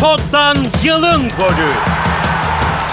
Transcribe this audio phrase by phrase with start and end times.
[0.00, 1.72] Todd'dan yılın golü.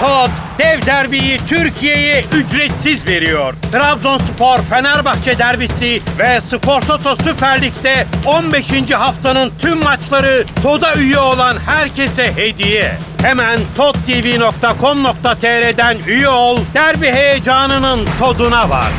[0.00, 3.54] Todd dev derbiyi Türkiye'ye ücretsiz veriyor.
[3.72, 8.90] Trabzonspor Fenerbahçe derbisi ve Spor Toto Süper Lig'de 15.
[8.90, 12.92] haftanın tüm maçları Todd'a üye olan herkese hediye.
[13.22, 18.92] Hemen toddtv.com.tr'den üye ol, derbi heyecanının toduna var.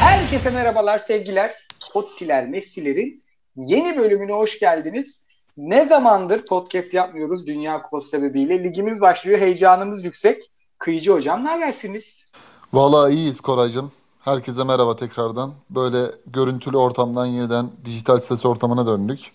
[0.00, 1.54] Herkese merhabalar sevgiler.
[1.92, 3.24] Tottiler, Messi'lerin
[3.56, 5.22] yeni bölümüne hoş geldiniz.
[5.56, 8.64] Ne zamandır podcast yapmıyoruz Dünya Kupası sebebiyle.
[8.64, 10.50] Ligimiz başlıyor, heyecanımız yüksek.
[10.78, 12.24] Kıyıcı hocam ne habersiniz?
[12.72, 13.92] Valla iyiyiz Koraycığım.
[14.20, 15.52] Herkese merhaba tekrardan.
[15.70, 19.32] Böyle görüntülü ortamdan yeniden dijital ses ortamına döndük.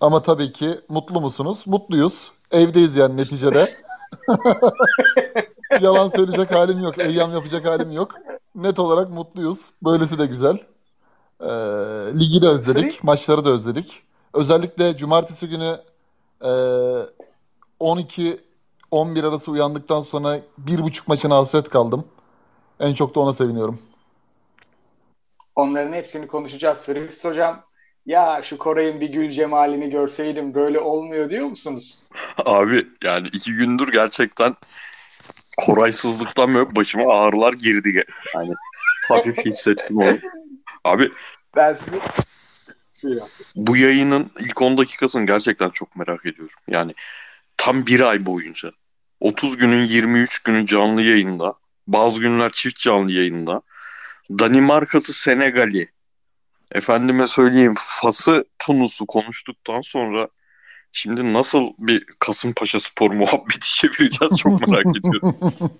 [0.00, 1.62] Ama tabii ki mutlu musunuz?
[1.66, 2.32] Mutluyuz.
[2.50, 3.70] Evdeyiz yani neticede.
[5.80, 6.98] Yalan söyleyecek halim yok.
[6.98, 8.14] Eyyam yapacak halim yok.
[8.54, 9.70] Net olarak mutluyuz.
[9.84, 10.58] Böylesi de güzel.
[11.42, 11.46] Ee,
[12.14, 13.04] ligi de özledik.
[13.04, 14.07] Maçları da özledik.
[14.34, 15.76] Özellikle cumartesi günü
[16.44, 16.50] e,
[17.80, 22.04] 12-11 arası uyandıktan sonra bir buçuk maçına hasret kaldım.
[22.80, 23.78] En çok da ona seviniyorum.
[25.56, 26.78] Onların hepsini konuşacağız.
[26.78, 27.64] Fritz hocam
[28.06, 31.98] ya şu Koray'ın bir gül cemalini görseydim böyle olmuyor diyor musunuz?
[32.46, 34.56] Abi yani iki gündür gerçekten
[35.66, 38.04] Koraysızlıktan böyle başıma ağrılar girdi.
[38.34, 38.52] Yani
[39.08, 40.18] hafif hissettim onu.
[40.84, 41.08] Abi
[41.56, 42.00] ben size
[43.56, 46.54] bu yayının ilk 10 dakikasını gerçekten çok merak ediyorum.
[46.68, 46.94] Yani
[47.56, 48.70] tam bir ay boyunca
[49.20, 51.54] 30 günün 23 günü canlı yayında
[51.86, 53.62] bazı günler çift canlı yayında
[54.30, 55.88] Danimarka'sı Senegal'i
[56.72, 60.28] efendime söyleyeyim Fas'ı Tunus'u konuştuktan sonra
[60.92, 65.36] şimdi nasıl bir Kasımpaşa spor muhabbeti çevireceğiz çok merak ediyorum.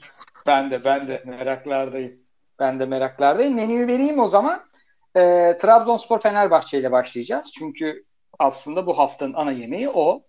[0.46, 2.12] ben de ben de meraklardayım.
[2.58, 3.54] Ben de meraklardayım.
[3.54, 4.67] Menüyü vereyim o zaman.
[5.16, 7.52] E, Trabzonspor Fenerbahçe ile başlayacağız.
[7.58, 8.04] Çünkü
[8.38, 10.22] aslında bu haftanın ana yemeği o.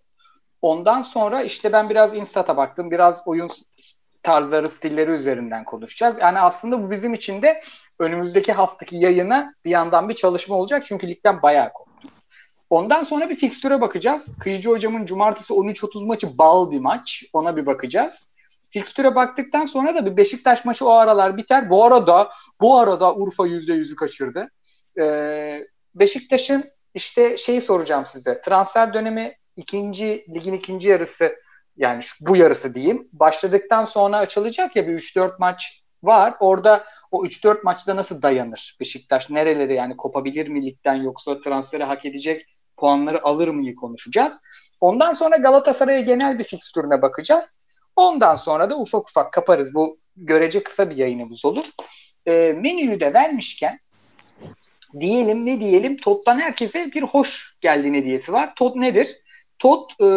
[0.62, 2.90] Ondan sonra işte ben biraz Instat'a baktım.
[2.90, 3.50] Biraz oyun
[4.22, 6.16] tarzları, stilleri üzerinden konuşacağız.
[6.20, 7.62] Yani aslında bu bizim için de
[7.98, 10.84] önümüzdeki haftaki yayına bir yandan bir çalışma olacak.
[10.84, 11.90] Çünkü ligden bayağı koptu.
[12.70, 14.38] Ondan sonra bir fikstüre bakacağız.
[14.38, 17.24] Kıyıcı hocamın cumartesi 13.30 maçı bal bir maç.
[17.32, 18.32] Ona bir bakacağız.
[18.70, 21.70] Fikstüre baktıktan sonra da bir Beşiktaş maçı o aralar biter.
[21.70, 22.30] Bu arada
[22.60, 24.50] bu arada Urfa %100'ü kaçırdı.
[25.00, 28.40] Ee, Beşiktaş'ın işte şeyi soracağım size.
[28.40, 31.36] Transfer dönemi ikinci ligin ikinci yarısı
[31.76, 33.08] yani şu, bu yarısı diyeyim.
[33.12, 36.34] Başladıktan sonra açılacak ya bir 3-4 maç var.
[36.40, 39.30] Orada o 3-4 maçta nasıl dayanır Beşiktaş?
[39.30, 42.46] Nereleri yani kopabilir mi ligden yoksa transferi hak edecek
[42.76, 44.40] puanları alır mı konuşacağız.
[44.80, 47.56] Ondan sonra Galatasaray'a genel bir fikstürüne bakacağız.
[47.96, 49.74] Ondan sonra da ufak ufak kaparız.
[49.74, 51.66] Bu görece kısa bir yayınımız olur.
[52.26, 53.80] E, menüyü de vermişken
[55.00, 58.54] diyelim ne diyelim Tot'tan herkese bir hoş geldin hediyesi var.
[58.56, 59.16] Tot nedir?
[59.58, 60.08] Tot e,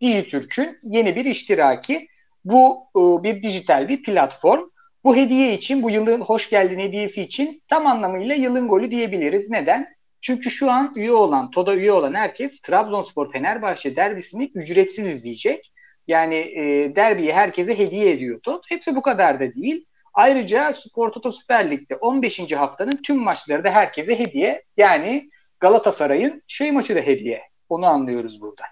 [0.00, 2.08] Dijitürk'ün yeni bir iştiraki.
[2.44, 4.68] Bu e, bir dijital bir platform.
[5.04, 9.50] Bu hediye için, bu yılın hoş geldin hediyesi için tam anlamıyla yılın golü diyebiliriz.
[9.50, 9.96] Neden?
[10.20, 15.72] Çünkü şu an üye olan, TOD'a üye olan herkes Trabzonspor Fenerbahçe derbisini ücretsiz izleyecek.
[16.06, 18.62] Yani e, derbiyi herkese hediye ediyor TOD.
[18.68, 19.86] Hepsi bu kadar da değil.
[20.16, 22.52] Ayrıca Spor Toto Süper Lig'de 15.
[22.52, 24.64] haftanın tüm maçları da herkese hediye.
[24.76, 27.42] Yani Galatasaray'ın şey maçı da hediye.
[27.68, 28.62] Onu anlıyoruz burada.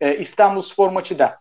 [0.00, 1.38] Ee, İstanbul Spor maçı da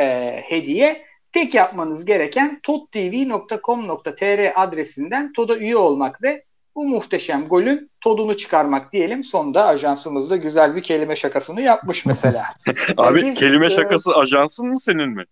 [0.00, 1.04] e, hediye.
[1.32, 6.44] Tek yapmanız gereken tottv.com.tr adresinden TOD'a üye olmak ve
[6.74, 9.24] bu muhteşem golün todunu çıkarmak diyelim.
[9.24, 12.46] Sonunda ajansımız da güzel bir kelime şakasını yapmış mesela.
[12.96, 15.24] Abi Biz, kelime e, şakası ajansın mı senin mi?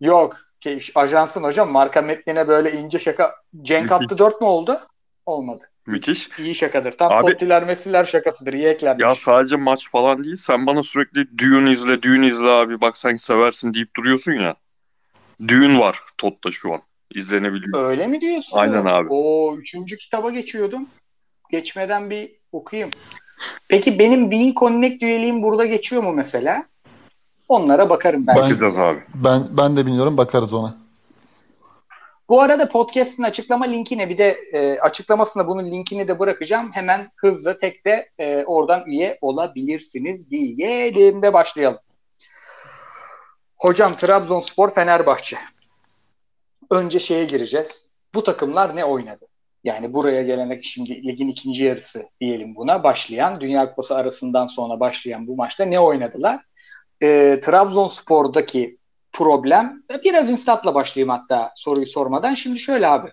[0.00, 0.36] Yok
[0.94, 4.80] ajansın hocam marka metnine böyle ince şaka Cenk attı 4 mu oldu?
[5.26, 5.70] Olmadı.
[5.86, 6.28] Müthiş.
[6.38, 6.92] İyi şakadır.
[6.92, 8.52] Tam Abi, Pottiler Messiler şakasıdır.
[8.52, 9.04] İyi eklenmiş.
[9.04, 10.36] Ya sadece maç falan değil.
[10.36, 12.80] Sen bana sürekli düğün izle, düğün izle abi.
[12.80, 14.56] Bak sen seversin deyip duruyorsun ya.
[15.48, 16.80] Düğün var Totta şu an.
[17.14, 17.88] İzlenebiliyor.
[17.88, 18.56] Öyle mi diyorsun?
[18.56, 19.08] Aynen abi.
[19.10, 20.88] O üçüncü kitaba geçiyordum.
[21.50, 22.90] Geçmeden bir okuyayım.
[23.68, 26.66] Peki benim Bean Connect üyeliğim burada geçiyor mu mesela?
[27.48, 28.36] Onlara bakarım ben.
[28.36, 28.98] Bakacağız abi.
[29.14, 30.74] Ben ben de bilmiyorum bakarız ona.
[32.28, 36.70] Bu arada podcast'ın açıklama linkine bir de e, açıklamasına bunun linkini de bırakacağım.
[36.72, 41.78] Hemen hızlı tek de e, oradan üye olabilirsiniz diyelim de başlayalım.
[43.56, 45.38] Hocam Trabzonspor Fenerbahçe.
[46.70, 47.90] Önce şeye gireceğiz.
[48.14, 49.26] Bu takımlar ne oynadı?
[49.64, 55.26] Yani buraya gelene şimdi ligin ikinci yarısı diyelim buna başlayan Dünya Kupası arasından sonra başlayan
[55.26, 56.40] bu maçta ne oynadılar?
[57.02, 58.78] E, Trabzonspor'daki
[59.12, 62.34] problem biraz instatla başlayayım hatta soruyu sormadan.
[62.34, 63.10] Şimdi şöyle abi.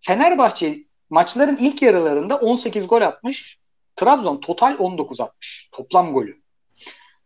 [0.00, 0.78] Fenerbahçe
[1.10, 3.58] maçların ilk yarılarında 18 gol atmış.
[3.96, 5.68] Trabzon total 19 atmış.
[5.72, 6.42] Toplam golü.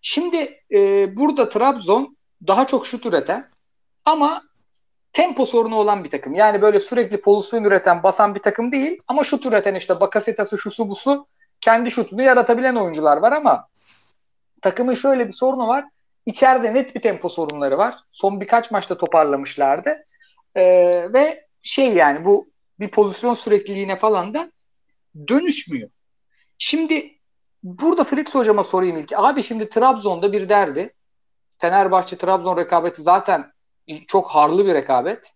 [0.03, 2.17] Şimdi e, burada Trabzon
[2.47, 3.49] daha çok şut üreten
[4.05, 4.43] ama
[5.13, 6.35] tempo sorunu olan bir takım.
[6.35, 10.89] Yani böyle sürekli pozisyon üreten, basan bir takım değil ama şut üreten işte Bakasetas'ı, şusu
[10.89, 11.27] busu
[11.61, 13.67] kendi şutunu yaratabilen oyuncular var ama
[14.62, 15.85] takımın şöyle bir sorunu var.
[16.26, 17.94] İçeride net bir tempo sorunları var.
[18.12, 20.05] Son birkaç maçta toparlamışlardı.
[20.55, 22.50] Ee, ve şey yani bu
[22.81, 24.53] bir pozisyon sürekliliğine falan da
[25.29, 25.91] dönüşmüyor.
[26.58, 27.19] Şimdi
[27.62, 29.12] burada Fritz hocama sorayım ilk.
[29.17, 30.93] Abi şimdi Trabzon'da bir derbi.
[31.58, 33.53] Fenerbahçe Trabzon rekabeti zaten
[34.08, 35.32] çok harlı bir rekabet.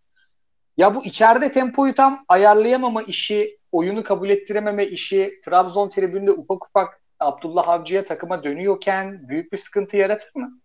[0.76, 6.99] Ya bu içeride tempoyu tam ayarlayamama işi, oyunu kabul ettirememe işi, Trabzon tribünde ufak ufak
[7.20, 10.60] Abdullah Avcı'ya takıma dönüyorken büyük bir sıkıntı yaratır mı?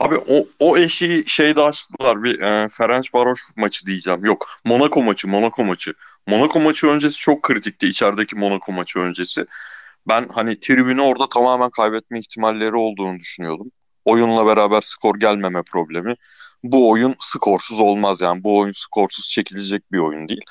[0.00, 4.24] Abi o, o eşiği şeyde açtılar bir e, Ferenc Varoş maçı diyeceğim.
[4.24, 5.94] Yok Monaco maçı Monaco maçı.
[6.26, 9.46] Monaco maçı öncesi çok kritikti içerideki Monaco maçı öncesi.
[10.08, 13.70] Ben hani tribünü orada tamamen kaybetme ihtimalleri olduğunu düşünüyordum.
[14.04, 16.14] Oyunla beraber skor gelmeme problemi.
[16.62, 18.44] Bu oyun skorsuz olmaz yani.
[18.44, 20.44] Bu oyun skorsuz çekilecek bir oyun değil.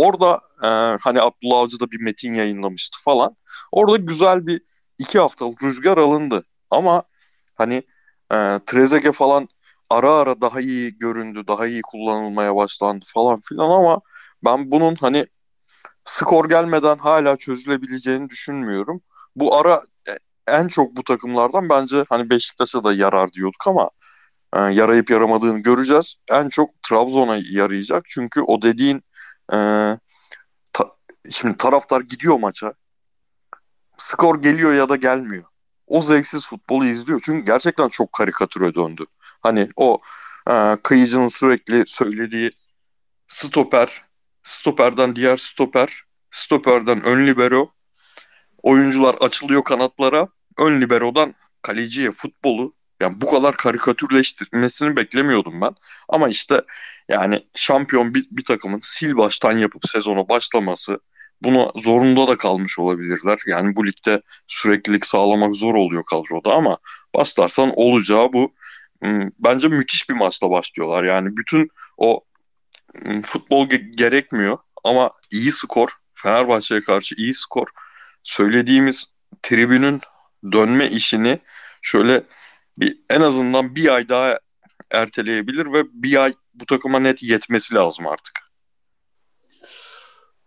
[0.00, 3.36] Orada e, hani Abdullah Avcı da bir metin yayınlamıştı falan.
[3.72, 4.60] Orada güzel bir
[4.98, 6.44] iki haftalık rüzgar alındı.
[6.70, 7.02] Ama
[7.54, 7.74] hani
[8.32, 9.48] e, Trezeguet falan
[9.90, 14.00] ara ara daha iyi göründü, daha iyi kullanılmaya başlandı falan filan ama
[14.44, 15.26] ben bunun hani
[16.04, 19.02] skor gelmeden hala çözülebileceğini düşünmüyorum.
[19.36, 20.12] Bu ara e,
[20.48, 23.90] en çok bu takımlardan bence hani Beşiktaş'a da yarar diyorduk ama
[24.56, 26.14] e, yarayıp yaramadığını göreceğiz.
[26.30, 28.04] En çok Trabzon'a yarayacak.
[28.08, 29.02] Çünkü o dediğin
[29.52, 29.56] e,
[30.72, 30.96] ta,
[31.30, 32.74] şimdi taraftar gidiyor maça.
[33.96, 35.44] Skor geliyor ya da gelmiyor.
[35.86, 37.20] O zevksiz futbolu izliyor.
[37.24, 39.06] Çünkü gerçekten çok karikatüre döndü.
[39.40, 40.00] Hani o
[40.50, 42.52] e, kıyıcının sürekli söylediği
[43.26, 44.04] stoper,
[44.42, 47.72] stoperden diğer stoper, stoperden ön libero,
[48.62, 55.74] oyuncular açılıyor kanatlara, ön liberodan kaleciye futbolu yani bu kadar karikatürleştirmesini beklemiyordum ben.
[56.08, 56.62] Ama işte
[57.08, 61.00] yani şampiyon bir, bir takımın sil baştan yapıp sezona başlaması
[61.42, 63.38] buna zorunda da kalmış olabilirler.
[63.46, 66.78] Yani bu ligde süreklilik sağlamak zor oluyor kadroda ama
[67.14, 68.54] başlarsan olacağı bu.
[69.02, 71.04] Hmm, bence müthiş bir maçla başlıyorlar.
[71.04, 72.24] Yani bütün o
[73.02, 77.66] hmm, futbol ge- gerekmiyor ama iyi skor, Fenerbahçe'ye karşı iyi skor.
[78.24, 79.12] Söylediğimiz
[79.42, 80.00] tribünün
[80.52, 81.38] dönme işini
[81.82, 82.22] şöyle
[82.80, 84.38] bir en azından bir ay daha
[84.90, 88.38] erteleyebilir ve bir ay bu takıma net yetmesi lazım artık.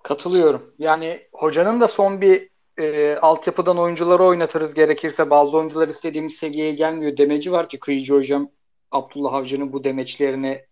[0.03, 0.73] Katılıyorum.
[0.79, 2.49] Yani hocanın da son bir
[2.79, 8.49] e, altyapıdan oyuncuları oynatırız gerekirse bazı oyuncular istediğimiz seviyeye gelmiyor demeci var ki Kıyıcı hocam
[8.91, 10.65] Abdullah Avcı'nın bu demeçlerini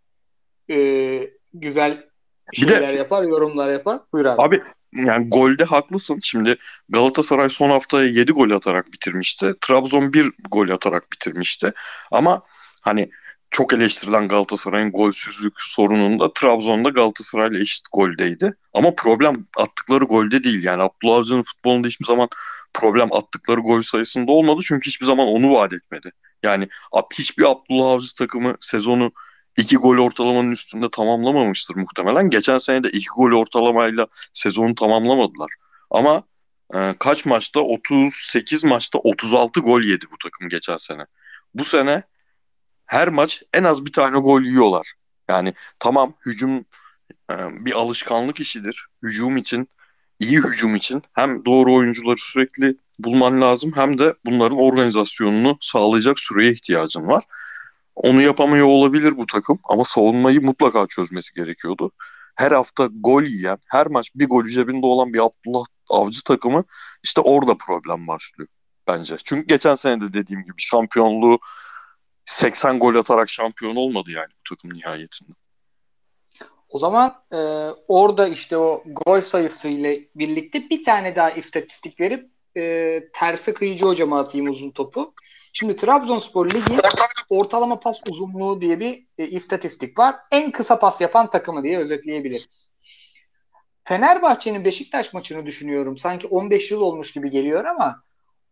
[0.69, 2.09] e, güzel
[2.53, 3.99] şeyler de, yapar, yorumlar yapar.
[4.13, 4.41] Buyur abi.
[4.41, 6.19] Abi yani golde haklısın.
[6.23, 6.55] Şimdi
[6.89, 9.53] Galatasaray son haftaya 7 gol atarak bitirmişti.
[9.61, 11.71] Trabzon 1 gol atarak bitirmişti.
[12.11, 12.41] Ama
[12.81, 13.09] hani
[13.51, 18.55] çok eleştirilen Galatasaray'ın golsüzlük sorununda Trabzon'da Galatasaray'la eşit goldeydi.
[18.73, 20.63] Ama problem attıkları golde değil.
[20.63, 22.29] Yani Abdullah Avcı'nın futbolunda hiçbir zaman
[22.73, 24.61] problem attıkları gol sayısında olmadı.
[24.63, 26.11] Çünkü hiçbir zaman onu vaat etmedi.
[26.43, 26.67] Yani
[27.13, 29.11] hiçbir Abdullah Avcı takımı sezonu
[29.57, 32.29] iki gol ortalamanın üstünde tamamlamamıştır muhtemelen.
[32.29, 35.49] Geçen sene de iki gol ortalamayla sezonu tamamlamadılar.
[35.89, 36.23] Ama
[36.73, 41.05] e, kaç maçta 38 maçta 36 gol yedi bu takım geçen sene.
[41.53, 42.03] Bu sene
[42.85, 44.93] her maç en az bir tane gol yiyorlar.
[45.29, 46.65] Yani tamam hücum
[47.31, 48.87] e, bir alışkanlık işidir.
[49.03, 49.69] Hücum için,
[50.19, 56.51] iyi hücum için hem doğru oyuncuları sürekli bulman lazım hem de bunların organizasyonunu sağlayacak süreye
[56.51, 57.23] ihtiyacın var.
[58.01, 61.91] Onu yapamıyor olabilir bu takım ama savunmayı mutlaka çözmesi gerekiyordu.
[62.35, 66.63] Her hafta gol yiyen, her maç bir gol cebinde olan bir Abdullah Avcı takımı
[67.03, 68.47] işte orada problem başlıyor
[68.87, 69.17] bence.
[69.23, 71.39] Çünkü geçen sene de dediğim gibi şampiyonluğu
[72.25, 75.31] 80 gol atarak şampiyon olmadı yani bu takım nihayetinde.
[76.69, 77.37] O zaman e,
[77.87, 83.85] orada işte o gol sayısı ile birlikte bir tane daha istatistik verip e, tersi kıyıcı
[83.85, 85.13] hocama atayım uzun topu.
[85.53, 86.77] Şimdi Trabzonspor Ligi
[87.29, 90.15] ortalama pas uzunluğu diye bir e, istatistik var.
[90.31, 92.71] En kısa pas yapan takımı diye özetleyebiliriz.
[93.83, 95.97] Fenerbahçe'nin Beşiktaş maçını düşünüyorum.
[95.97, 98.03] Sanki 15 yıl olmuş gibi geliyor ama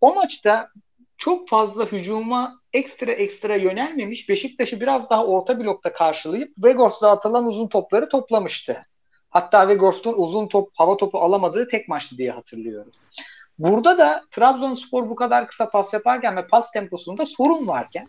[0.02, 0.70] o maçta
[1.18, 4.30] çok fazla hücuma ekstra ekstra yönelmemiş.
[4.30, 8.86] Beşiktaş'ı biraz daha orta blokta karşılayıp Vegors'la atılan uzun topları toplamıştı.
[9.30, 12.92] Hatta Vegors'un uzun top, hava topu alamadığı tek maçtı diye hatırlıyorum.
[13.60, 18.08] Burada da Trabzonspor bu kadar kısa pas yaparken ve pas temposunda sorun varken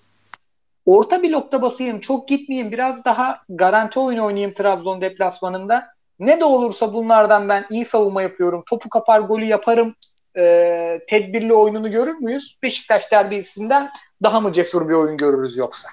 [0.87, 5.87] orta blokta basayım, çok gitmeyeyim, biraz daha garanti oyun oynayayım Trabzon deplasmanında.
[6.19, 9.95] Ne de olursa bunlardan ben iyi savunma yapıyorum, topu kapar golü yaparım
[10.37, 12.59] e, tedbirli oyununu görür müyüz?
[12.62, 13.90] Beşiktaş derbisinden
[14.23, 15.88] daha mı cesur bir oyun görürüz yoksa?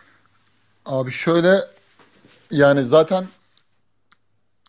[0.85, 1.55] Abi şöyle
[2.51, 3.25] yani zaten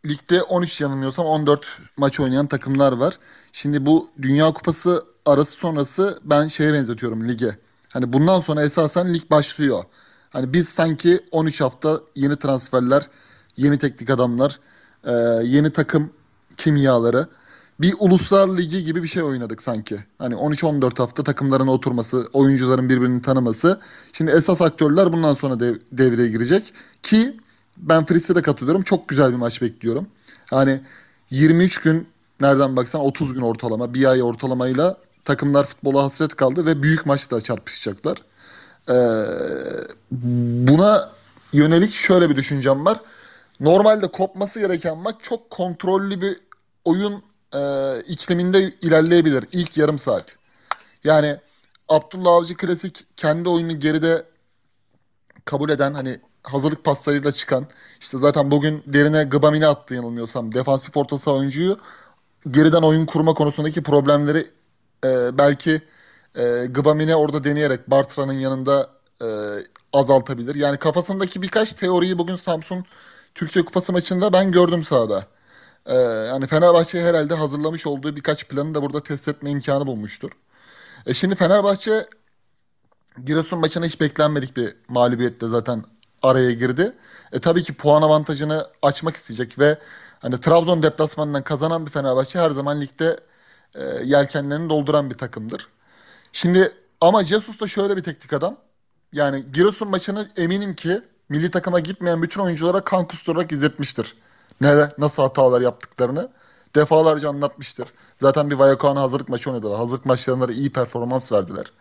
[0.09, 3.19] ligde 13 yanılmıyorsam 14 maç oynayan takımlar var.
[3.53, 7.59] Şimdi bu Dünya Kupası arası sonrası ben şeye benzetiyorum lige.
[7.93, 9.85] Hani bundan sonra esasen lig başlıyor.
[10.31, 13.09] Hani biz sanki 13 hafta yeni transferler,
[13.57, 14.61] yeni teknik adamlar,
[15.05, 15.13] e,
[15.45, 16.11] yeni takım
[16.57, 17.27] kimyaları.
[17.81, 19.99] Bir uluslar ligi gibi bir şey oynadık sanki.
[20.19, 23.81] Hani 13-14 hafta takımların oturması, oyuncuların birbirini tanıması.
[24.13, 26.73] Şimdi esas aktörler bundan sonra dev- devreye girecek.
[27.03, 27.37] Ki
[27.79, 28.83] ben Fritz'e de katılıyorum.
[28.83, 30.07] Çok güzel bir maç bekliyorum.
[30.51, 30.81] Hani
[31.31, 32.09] 23 gün
[32.41, 37.41] nereden baksan 30 gün ortalama, bir ay ortalamayla takımlar futbola hasret kaldı ve büyük maçla
[37.41, 38.19] çarpışacaklar.
[38.89, 39.25] Ee,
[40.69, 41.11] buna
[41.53, 43.01] yönelik şöyle bir düşüncem var.
[43.61, 46.37] Normalde kopması gereken maç çok kontrollü bir
[46.85, 47.23] oyun
[47.55, 47.61] e,
[48.09, 50.37] ikliminde ilerleyebilir ilk yarım saat.
[51.05, 51.37] Yani
[51.89, 54.23] Abdullah Avcı klasik kendi oyunu geride
[55.45, 57.67] kabul eden hani hazırlık paslarıyla çıkan
[58.01, 61.79] işte zaten bugün derine Gbamin'i attı yanılmıyorsam defansif orta saha oyuncuyu
[62.51, 64.47] geriden oyun kurma konusundaki problemleri
[65.05, 65.83] e, belki
[66.37, 68.91] e, Gbamin'e orada deneyerek Bartra'nın yanında
[69.23, 69.27] e,
[69.93, 70.55] azaltabilir.
[70.55, 72.85] Yani kafasındaki birkaç teoriyi bugün Samsun
[73.35, 75.27] Türkiye Kupası maçında ben gördüm sahada.
[75.87, 75.95] E,
[76.29, 80.31] yani Fenerbahçe herhalde hazırlamış olduğu birkaç planı da burada test etme imkanı bulmuştur.
[81.07, 82.07] E şimdi Fenerbahçe
[83.25, 85.85] Giresun maçına hiç beklenmedik bir mağlubiyette zaten
[86.23, 86.93] araya girdi.
[87.33, 89.79] E tabii ki puan avantajını açmak isteyecek ve
[90.21, 93.17] hani Trabzon deplasmanından kazanan bir Fenerbahçe her zaman ligde
[93.75, 95.69] e, yelkenlerini dolduran bir takımdır.
[96.33, 98.57] Şimdi ama Jesus da şöyle bir teknik adam.
[99.13, 104.15] Yani Giresun maçını eminim ki milli takıma gitmeyen bütün oyunculara kan kusturarak izletmiştir.
[104.61, 106.29] Ne, nasıl hatalar yaptıklarını
[106.75, 107.89] defalarca anlatmıştır.
[108.17, 109.77] Zaten bir Vallecano hazırlık maçı oynadılar.
[109.79, 111.73] Hazırlık maçlarında da iyi performans verdiler.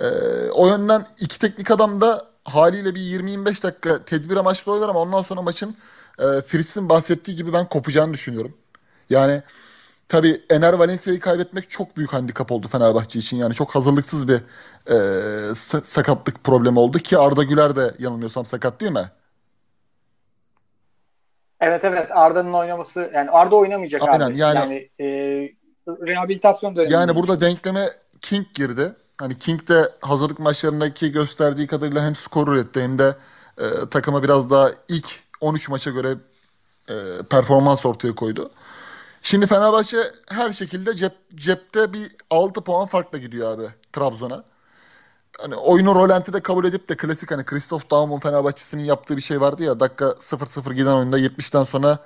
[0.00, 0.06] Ee,
[0.50, 5.22] o yönden iki teknik adam da haliyle bir 20-25 dakika tedbir amaçlı oynar ama ondan
[5.22, 5.76] sonra maçın
[6.18, 8.56] e, Fritz'in bahsettiği gibi ben kopacağını düşünüyorum.
[9.10, 9.42] Yani
[10.08, 13.36] tabii Ener Valencia'yı kaybetmek çok büyük handikap oldu Fenerbahçe için.
[13.36, 14.34] Yani çok hazırlıksız bir
[14.86, 14.94] e,
[15.52, 19.10] sa- sakatlık problemi oldu ki Arda Güler de yanılmıyorsam sakat değil mi?
[21.60, 24.38] Evet evet Arda'nın oynaması yani Arda oynamayacak Aynen, abi.
[24.38, 25.06] yani- Yani, e,
[25.88, 26.92] rehabilitasyon dönemi.
[26.92, 27.88] Yani burada denkleme
[28.20, 28.92] King girdi.
[29.18, 33.16] Hani King de hazırlık maçlarındaki gösterdiği kadarıyla hem skor üretti hem de
[33.58, 36.16] e, takıma biraz daha ilk 13 maça göre
[36.90, 36.94] e,
[37.30, 38.50] performans ortaya koydu.
[39.22, 39.98] Şimdi Fenerbahçe
[40.30, 44.44] her şekilde cep, cepte bir 6 puan farkla gidiyor abi Trabzon'a.
[45.38, 49.62] Hani oyunu rolantide kabul edip de klasik hani Christoph Daum'un Fenerbahçe'sinin yaptığı bir şey vardı
[49.62, 51.98] ya dakika 0-0 giden oyunda 70'ten sonra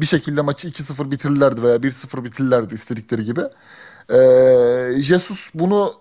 [0.00, 3.42] bir şekilde maçı 2-0 bitirirlerdi veya 1-0 bitirirlerdi istedikleri gibi.
[4.10, 5.94] Ee, Jesus bunu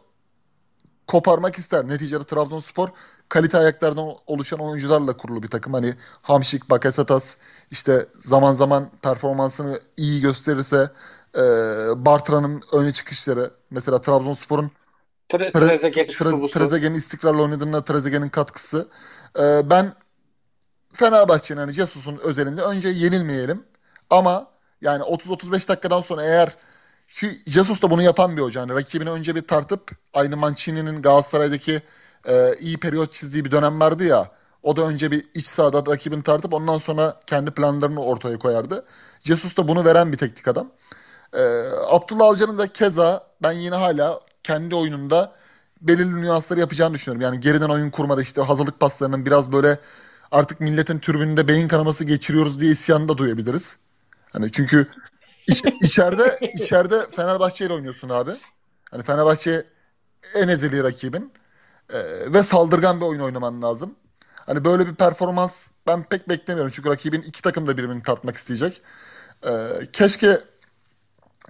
[1.08, 1.88] koparmak ister.
[1.88, 2.90] Neticede Trabzonspor
[3.30, 5.74] kalite ayaklardan oluşan oyuncularla kurulu bir takım.
[5.74, 7.38] Hani Hamşik, Bakasetas
[7.72, 10.92] işte zaman zaman performansını iyi gösterirse
[11.36, 11.42] e,
[12.06, 14.72] Bartra'nın öne çıkışları mesela Trabzonspor'un
[15.30, 16.50] Tre-.
[16.50, 18.88] Trezeguet'in istikrarlı oynadığında Trezeguet'in katkısı.
[19.40, 19.94] Ee, ben
[20.94, 23.64] Fenerbahçe'nin hani Jesus'un özelinde önce yenilmeyelim.
[24.10, 24.48] Ama
[24.82, 26.56] yani 30-35 dakikadan sonra eğer
[27.08, 28.62] ki Jesus da bunu yapan bir hoca.
[28.62, 31.82] Hani rakibini önce bir tartıp aynı Mancini'nin Galatasaray'daki
[32.28, 34.32] e, iyi periyot çizdiği bir dönem vardı ya.
[34.64, 38.86] O da önce bir iç sahada rakibini tartıp ondan sonra kendi planlarını ortaya koyardı.
[39.24, 40.72] Jesus da bunu veren bir teknik adam.
[41.34, 41.40] Ee,
[41.90, 45.32] Abdullah Avcı'nın da keza ben yine hala kendi oyununda
[45.82, 47.22] belirli nüansları yapacağını düşünüyorum.
[47.22, 49.80] Yani geriden oyun kurmada işte hazırlık paslarının biraz böyle
[50.32, 53.78] artık milletin tribününde beyin kanaması geçiriyoruz diye isyanı da duyabiliriz.
[54.34, 54.88] Hani çünkü
[55.48, 58.32] iç, içeride içeride Fenerbahçe ile oynuyorsun abi.
[58.92, 59.66] Hani Fenerbahçe
[60.36, 61.34] en ezeli rakibin
[61.94, 63.96] Ee, ve saldırgan bir oyun oynaman lazım.
[64.48, 66.72] Hani böyle bir performans ben pek beklemiyorum.
[66.76, 68.82] Çünkü rakibin iki takım da birbirini tartmak isteyecek.
[69.48, 70.42] Ee, keşke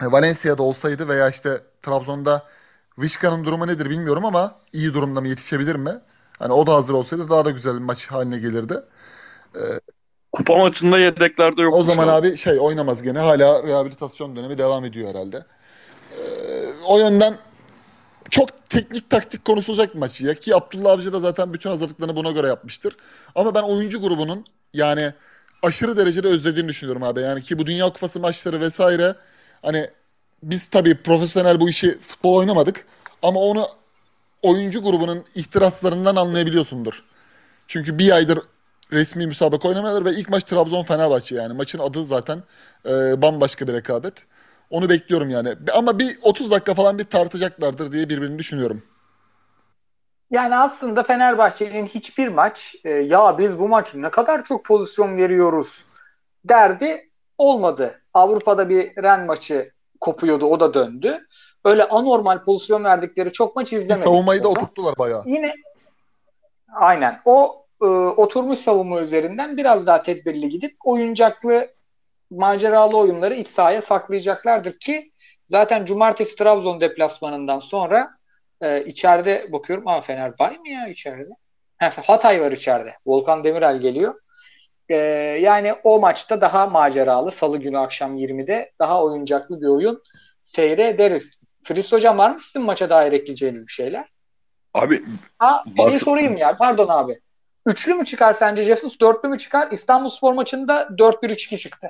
[0.02, 2.46] Valencia'da olsaydı veya işte Trabzon'da
[3.00, 5.92] Vişka'nın durumu nedir bilmiyorum ama iyi durumda mı yetişebilir mi?
[6.40, 8.76] Hani o da hazır olsaydı daha da güzel bir maç haline gelirdi.
[10.32, 11.74] Kupa maçında yedeklerde yok.
[11.74, 15.46] O zaman abi şey oynamaz gene hala rehabilitasyon dönemi devam ediyor herhalde.
[16.12, 16.24] Ee,
[16.88, 17.36] o yönden
[18.30, 22.32] çok teknik taktik konuşulacak bir maç ya ki Abdullah Avcı da zaten bütün hazırlıklarını buna
[22.32, 22.96] göre yapmıştır.
[23.36, 25.14] Ama ben oyuncu grubunun yani
[25.64, 27.22] aşırı derecede özlediğini düşünüyorum abi.
[27.22, 29.16] Yani ki bu Dünya Kupası maçları vesaire
[29.62, 29.90] hani
[30.44, 32.86] biz tabii profesyonel bu işi futbol oynamadık
[33.24, 33.68] ama onu
[34.42, 37.04] oyuncu grubunun ihtiraslarından anlayabiliyorsundur.
[37.68, 38.40] Çünkü bir aydır
[38.92, 42.44] resmi müsabaka oynamıyorlar ve ilk maç Trabzon Fenerbahçe yani maçın adı zaten
[42.86, 44.14] e, bambaşka bir rekabet.
[44.70, 45.50] Onu bekliyorum yani.
[45.74, 48.84] Ama bir 30 dakika falan bir tartacaklardır diye birbirini düşünüyorum.
[50.32, 55.86] Yani aslında Fenerbahçe'nin hiçbir maç e, ya biz bu maç ne kadar çok pozisyon veriyoruz
[56.46, 58.02] derdi olmadı.
[58.14, 61.28] Avrupa'da bir Ren maçı kopuyordu o da döndü.
[61.66, 63.98] Öyle anormal pozisyon verdikleri çok maç izlemedik.
[63.98, 65.24] Savunmayı da oturttular bayağı.
[65.26, 65.54] Yine
[66.74, 71.68] aynen o e, oturmuş savunma üzerinden biraz daha tedbirli gidip oyuncaklı
[72.32, 75.12] maceralı oyunları iç sahaya saklayacaklardır ki
[75.48, 78.10] zaten cumartesi Trabzon deplasmanından sonra
[78.62, 81.34] e, içeride bakıyorum ama Fenerbahçe mi ya içeride?
[81.80, 82.94] Hatay var içeride.
[83.06, 84.16] Volkan Demirel geliyor.
[84.90, 84.96] E,
[85.42, 87.32] yani o maçta daha maceralı.
[87.32, 90.04] Salı günü akşam 20'de daha oyuncaklı bir oyun
[90.44, 91.42] seyrederiz.
[91.64, 94.06] Filiz Hocam var mı sizin maça dair ekleyeceğiniz bir şeyler?
[94.74, 95.02] Abi
[95.40, 96.56] Ha, bir şey sorayım ya.
[96.58, 97.20] Pardon abi.
[97.68, 99.00] Üçlü mü çıkar sence Jesus?
[99.00, 99.72] Dörtlü mü çıkar?
[99.72, 101.88] İstanbul Spor maçında 4-1-3-2 çıktı.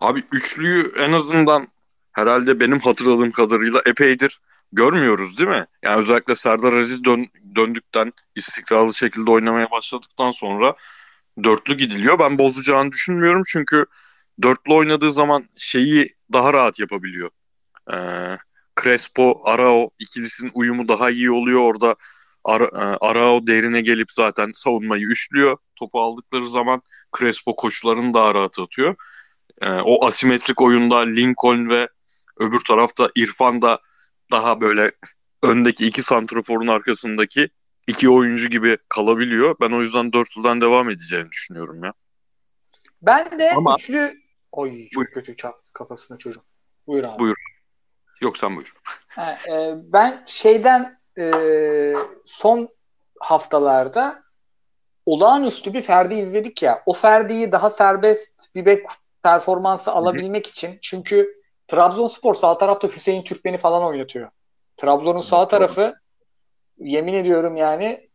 [0.00, 1.68] Abi üçlüyü en azından
[2.12, 4.38] herhalde benim hatırladığım kadarıyla epeydir
[4.72, 5.66] görmüyoruz değil mi?
[5.82, 7.26] Yani özellikle Serdar Aziz dön,
[7.56, 10.74] döndükten istikrarlı şekilde oynamaya başladıktan sonra
[11.44, 12.18] dörtlü gidiliyor.
[12.18, 13.86] Ben bozacağını düşünmüyorum çünkü
[14.42, 17.30] dörtlü oynadığı zaman şeyi daha rahat yapabiliyor.
[17.92, 17.96] Ee,
[18.82, 21.60] Crespo, Arao ikilisinin uyumu daha iyi oluyor.
[21.60, 21.96] Orada
[22.50, 25.58] Ara, e, Arao derine gelip zaten savunmayı üçlüyor.
[25.76, 26.82] Topu aldıkları zaman
[27.18, 28.96] Crespo koşularını daha rahat atıyor.
[29.60, 31.88] Ee, o asimetrik oyunda Lincoln ve
[32.38, 33.80] öbür tarafta İrfan da
[34.30, 34.92] daha böyle
[35.42, 37.48] öndeki iki santraforun arkasındaki
[37.88, 39.56] iki oyuncu gibi kalabiliyor.
[39.60, 41.92] Ben o yüzden dörtlüden devam edeceğini düşünüyorum ya.
[43.02, 43.76] Ben de Ama...
[43.78, 44.20] üçlü...
[44.52, 45.10] Oy çok buyur.
[45.14, 46.44] kötü çarptı kafasına çocuğum.
[46.86, 47.18] Buyur abi.
[47.18, 47.36] Buyur.
[48.20, 48.72] Yok sen buyur.
[49.08, 51.94] Ha, e, ben şeyden e,
[52.26, 52.68] son
[53.20, 54.22] haftalarda
[55.06, 56.82] olağanüstü bir Ferdi izledik ya.
[56.86, 58.86] O Ferdi'yi daha serbest bir bek
[59.22, 64.30] performansı alabilmek için çünkü Trabzonspor sağ tarafta Hüseyin Türkmen'i falan oynatıyor.
[64.76, 65.94] Trabzon'un sağ tarafı
[66.78, 68.08] yemin ediyorum yani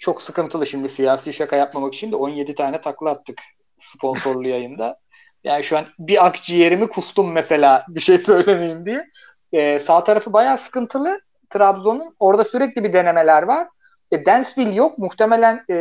[0.00, 3.40] çok sıkıntılı şimdi siyasi şaka yapmamak için de 17 tane takla attık
[3.80, 4.98] sponsorlu yayında.
[5.44, 9.04] Yani şu an bir akciğerimi kustum mesela bir şey söylemeyeyim diye.
[9.52, 12.16] Ee, sağ tarafı bayağı sıkıntılı Trabzon'un.
[12.18, 13.68] Orada sürekli bir denemeler var.
[14.12, 14.98] E, Dansville yok.
[14.98, 15.74] Muhtemelen e,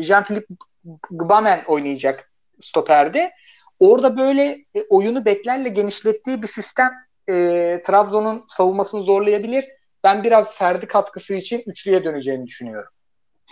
[0.00, 0.56] Jean-Philippe
[1.10, 3.32] Gbamen oynayacak stoperde.
[3.80, 6.90] Orada böyle e, oyunu beklerle genişlettiği bir sistem
[7.28, 7.34] e,
[7.86, 9.64] Trabzon'un savunmasını zorlayabilir.
[10.04, 12.90] Ben biraz Ferdi katkısı için üçlüye döneceğini düşünüyorum.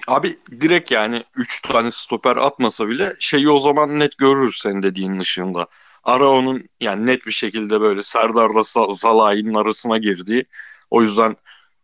[0.07, 5.18] Abi direkt yani 3 tane stoper atmasa bile şeyi o zaman net görürüz senin dediğin
[5.18, 5.66] ışığında.
[6.05, 10.44] Arao'nun yani net bir şekilde böyle Serdar'la Salah'ın arasına girdiği
[10.90, 11.37] o yüzden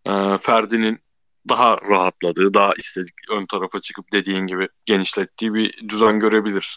[0.07, 1.01] e, Ferdi'nin
[1.49, 6.77] daha rahatladığı, daha istedik ön tarafa çıkıp dediğin gibi genişlettiği bir düzen görebiliriz.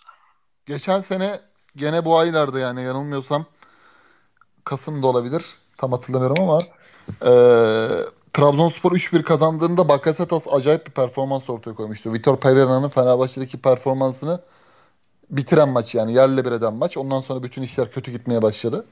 [0.65, 1.39] Geçen sene
[1.75, 3.45] gene bu aylarda yani yanılmıyorsam
[4.63, 5.45] Kasım da olabilir.
[5.77, 6.61] Tam hatırlamıyorum ama
[7.21, 7.31] e,
[8.33, 12.13] Trabzonspor 3-1 kazandığında Bakasetas acayip bir performans ortaya koymuştu.
[12.13, 14.41] Vitor Pereira'nın Fenerbahçe'deki performansını
[15.29, 16.97] bitiren maç yani yerle bir eden maç.
[16.97, 18.85] Ondan sonra bütün işler kötü gitmeye başladı.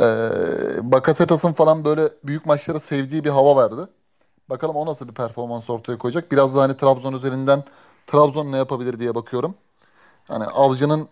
[0.00, 3.90] Ee, Bakasetas'ın falan böyle büyük maçları sevdiği bir hava vardı.
[4.50, 6.32] Bakalım o nasıl bir performans ortaya koyacak.
[6.32, 7.64] Biraz da hani Trabzon üzerinden
[8.06, 9.54] Trabzon ne yapabilir diye bakıyorum.
[10.28, 11.08] Hani Avcı'nın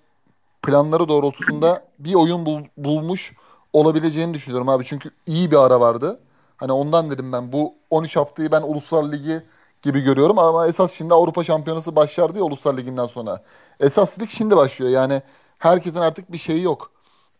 [0.62, 3.34] planları doğrultusunda bir oyun bul, bulmuş
[3.72, 4.84] olabileceğini düşünüyorum abi.
[4.86, 6.20] Çünkü iyi bir ara vardı.
[6.58, 9.42] Hani ondan dedim ben bu 13 haftayı ben Uluslar Ligi
[9.82, 13.42] gibi görüyorum ama esas şimdi Avrupa Şampiyonası başlar diye Uluslar Ligi'nden sonra.
[13.80, 14.92] Esas lig şimdi başlıyor.
[14.92, 15.22] Yani
[15.58, 16.92] herkesin artık bir şeyi yok.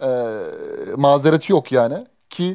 [0.02, 0.06] Ee,
[0.96, 2.06] mazereti yok yani.
[2.30, 2.54] Ki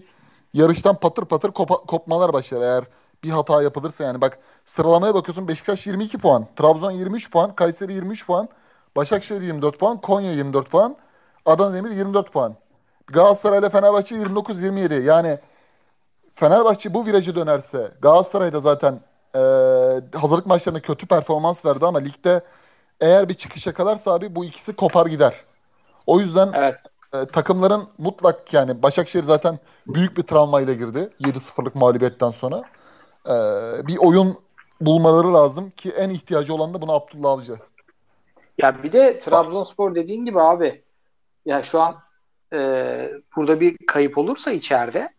[0.53, 2.83] yarıştan patır patır kopa, kopmalar başlar eğer
[3.23, 4.21] bir hata yapılırsa yani.
[4.21, 8.49] Bak sıralamaya bakıyorsun Beşiktaş 22 puan, Trabzon 23 puan, Kayseri 23 puan,
[8.95, 10.97] Başakşehir 24 puan, Konya 24 puan,
[11.45, 12.55] Adana Demir 24 puan.
[13.07, 15.03] Galatasaray ile Fenerbahçe 29-27.
[15.03, 15.39] Yani
[16.31, 18.99] Fenerbahçe bu virajı dönerse Galatasaray da zaten
[19.35, 19.39] e,
[20.17, 22.41] hazırlık maçlarında kötü performans verdi ama ligde
[23.01, 25.33] eğer bir çıkış yakalarsa abi bu ikisi kopar gider.
[26.07, 26.75] O yüzden evet.
[27.13, 32.63] E, takımların mutlak yani Başakşehir zaten büyük bir travmayla girdi 7-0'lık mağlubiyetten sonra.
[33.25, 33.35] E,
[33.87, 34.37] bir oyun
[34.81, 37.53] bulmaları lazım ki en ihtiyacı olan da buna Abdullah Avcı.
[38.57, 40.83] Ya bir de Trabzonspor dediğin gibi abi
[41.45, 41.95] ya şu an
[42.53, 42.59] e,
[43.35, 45.09] burada bir kayıp olursa içeride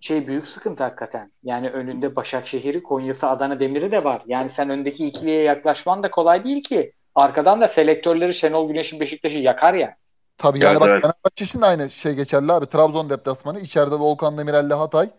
[0.00, 1.32] şey büyük sıkıntı hakikaten.
[1.42, 4.22] Yani önünde Başakşehir'i, Konya'sı, Adana Demir'i de var.
[4.26, 6.92] Yani sen öndeki ikiliye yaklaşman da kolay değil ki.
[7.14, 9.96] Arkadan da selektörleri Şenol Güneş'in Beşiktaş'ı yakar ya.
[10.38, 10.86] Tabii yani bak.
[10.86, 12.66] Fenerbahçe için de aynı şey geçerli abi.
[12.66, 13.60] Trabzon deplasmanı.
[13.60, 15.10] içeride Volkan Demirel'le Hatay.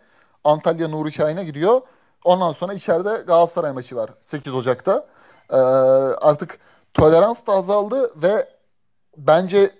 [0.43, 1.81] Antalya Nuri Şahin'e gidiyor.
[2.23, 5.07] Ondan sonra içeride Galatasaray maçı var 8 Ocak'ta.
[5.49, 5.55] Ee,
[6.21, 6.59] artık
[6.93, 8.49] tolerans da azaldı ve
[9.17, 9.71] bence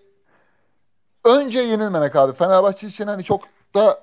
[1.23, 2.33] önce yenilmemek abi.
[2.33, 3.41] Fenerbahçe için hani çok
[3.75, 3.99] da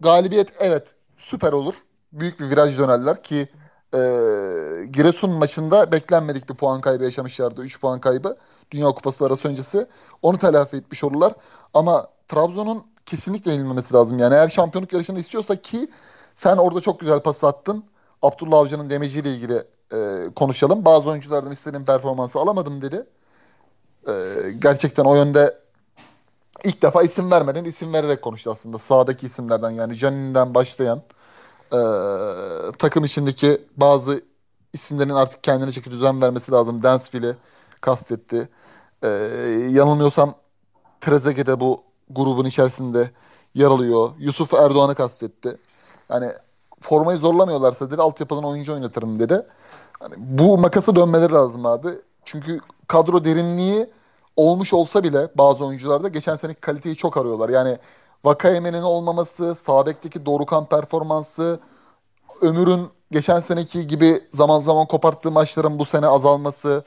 [0.00, 1.74] galibiyet evet süper olur.
[2.12, 3.48] Büyük bir viraj dönerler ki
[3.94, 3.98] e,
[4.90, 7.62] Giresun maçında beklenmedik bir puan kaybı yaşamışlardı.
[7.62, 8.36] 3 puan kaybı.
[8.70, 9.86] Dünya Kupası arası öncesi.
[10.22, 11.34] Onu telafi etmiş olurlar.
[11.74, 14.18] Ama Trabzon'un kesinlikle yenilmemesi lazım.
[14.18, 15.88] Yani eğer şampiyonluk yarışını istiyorsa ki
[16.34, 17.84] sen orada çok güzel pas attın.
[18.22, 19.98] Abdullah Avcı'nın demeciyle ilgili e,
[20.36, 20.84] konuşalım.
[20.84, 23.06] Bazı oyunculardan istediğim performansı alamadım dedi.
[24.08, 24.12] E,
[24.58, 25.58] gerçekten o yönde
[26.64, 28.78] ilk defa isim vermeden isim vererek konuştu aslında.
[28.78, 31.02] Sağdaki isimlerden yani Janin'den başlayan
[31.72, 31.78] e,
[32.78, 34.22] takım içindeki bazı
[34.72, 36.82] isimlerin artık kendine çeki düzen vermesi lazım.
[36.82, 37.36] Dansville'i
[37.80, 38.48] kastetti.
[39.02, 39.08] E,
[39.70, 40.34] yanılmıyorsam
[41.00, 43.10] Trezeguet de bu grubun içerisinde
[43.54, 44.10] yer alıyor.
[44.18, 45.58] Yusuf Erdoğan'ı kastetti.
[46.10, 46.30] Yani
[46.80, 49.46] formayı zorlamıyorlarsa dedi altyapıdan oyuncu oynatırım dedi.
[50.00, 51.88] Hani bu makası dönmeleri lazım abi.
[52.24, 53.90] Çünkü kadro derinliği
[54.36, 57.48] olmuş olsa bile bazı oyuncularda geçen seneki kaliteyi çok arıyorlar.
[57.48, 57.78] Yani
[58.24, 61.60] Vakayeme'nin olmaması, Sabek'teki Dorukan performansı,
[62.40, 66.84] Ömür'ün geçen seneki gibi zaman zaman koparttığı maçların bu sene azalması,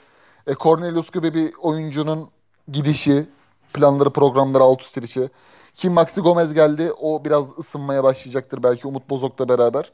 [0.49, 2.29] e, Cornelius gibi bir oyuncunun
[2.71, 3.25] gidişi,
[3.73, 5.29] planları, programları alt üst edişi.
[5.73, 6.91] Ki Maxi Gomez geldi.
[7.01, 9.91] O biraz ısınmaya başlayacaktır belki Umut Bozok'la beraber.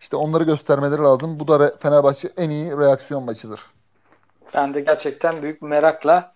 [0.00, 1.40] İşte onları göstermeleri lazım.
[1.40, 3.60] Bu da Fenerbahçe en iyi reaksiyon maçıdır.
[4.54, 6.34] Ben de gerçekten büyük merakla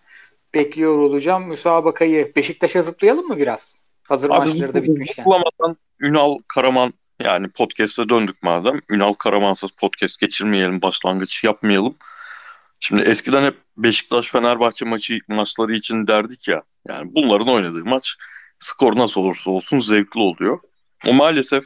[0.54, 2.32] bekliyor olacağım müsabakayı.
[2.36, 3.80] Beşiktaş'a zıplayalım mı biraz?
[4.08, 5.22] Hazır Abi, maçları da bitmişken.
[5.22, 8.80] Zıplamadan Ünal Karaman yani podcast'e döndük madem.
[8.90, 11.94] Ünal Karamansız podcast geçirmeyelim, başlangıç yapmayalım.
[12.84, 16.62] Şimdi eskiden hep Beşiktaş Fenerbahçe maçı maçları için derdik ya.
[16.88, 18.16] Yani bunların oynadığı maç
[18.58, 20.58] skor nasıl olursa olsun zevkli oluyor.
[21.06, 21.64] O maalesef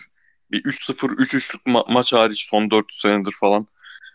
[0.50, 3.66] bir 3-0 3-3'lük ma- maç hariç son 400 senedir falan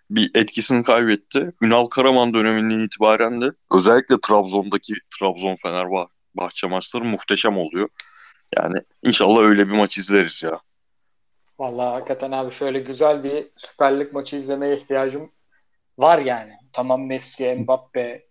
[0.10, 1.52] bir etkisini kaybetti.
[1.62, 7.90] Ünal Karaman döneminden itibaren de özellikle Trabzon'daki Trabzon Fenerbahçe maçları muhteşem oluyor.
[8.58, 10.60] Yani inşallah öyle bir maç izleriz ya.
[11.60, 15.32] Vallahi hakikaten abi şöyle güzel bir Süper Lig maçı izlemeye ihtiyacım
[16.02, 16.52] var yani.
[16.74, 18.26] Tamam Messi, Mbappe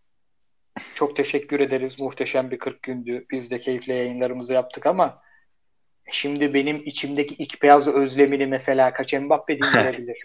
[0.95, 2.01] çok teşekkür ederiz.
[2.01, 3.27] Muhteşem bir 40 gündü.
[3.31, 5.23] Biz de keyifle yayınlarımızı yaptık ama
[6.13, 10.17] şimdi benim içimdeki ilk beyaz özlemini mesela kaç Mbappe dinleyebilir?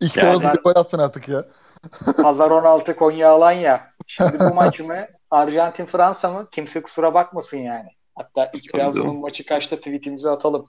[0.00, 1.44] İlk beyaz bir gol artık ya.
[2.22, 3.90] Pazar 16 Konya Alanya.
[4.06, 5.06] Şimdi bu maç mı?
[5.30, 6.48] Arjantin Fransa mı?
[6.52, 7.88] Kimse kusura bakmasın yani.
[8.14, 10.64] Hatta ilk beyazının maçı kaçta tweetimizi atalım.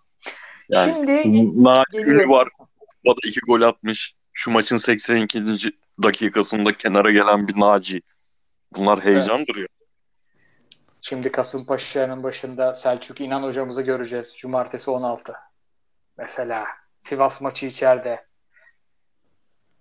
[0.69, 2.47] Yani, Şimdi Naci var.
[3.05, 4.13] O da iki gol atmış.
[4.33, 5.43] Şu maçın 82.
[6.03, 8.01] dakikasında kenara gelen bir Naci.
[8.75, 9.57] Bunlar heyecandır evet.
[9.57, 9.81] ya.
[11.01, 14.37] Şimdi Kasımpaşa'nın başında Selçuk İnan hocamızı göreceğiz.
[14.37, 15.33] Cumartesi 16.
[16.17, 16.65] Mesela
[16.99, 18.25] Sivas maçı içeride.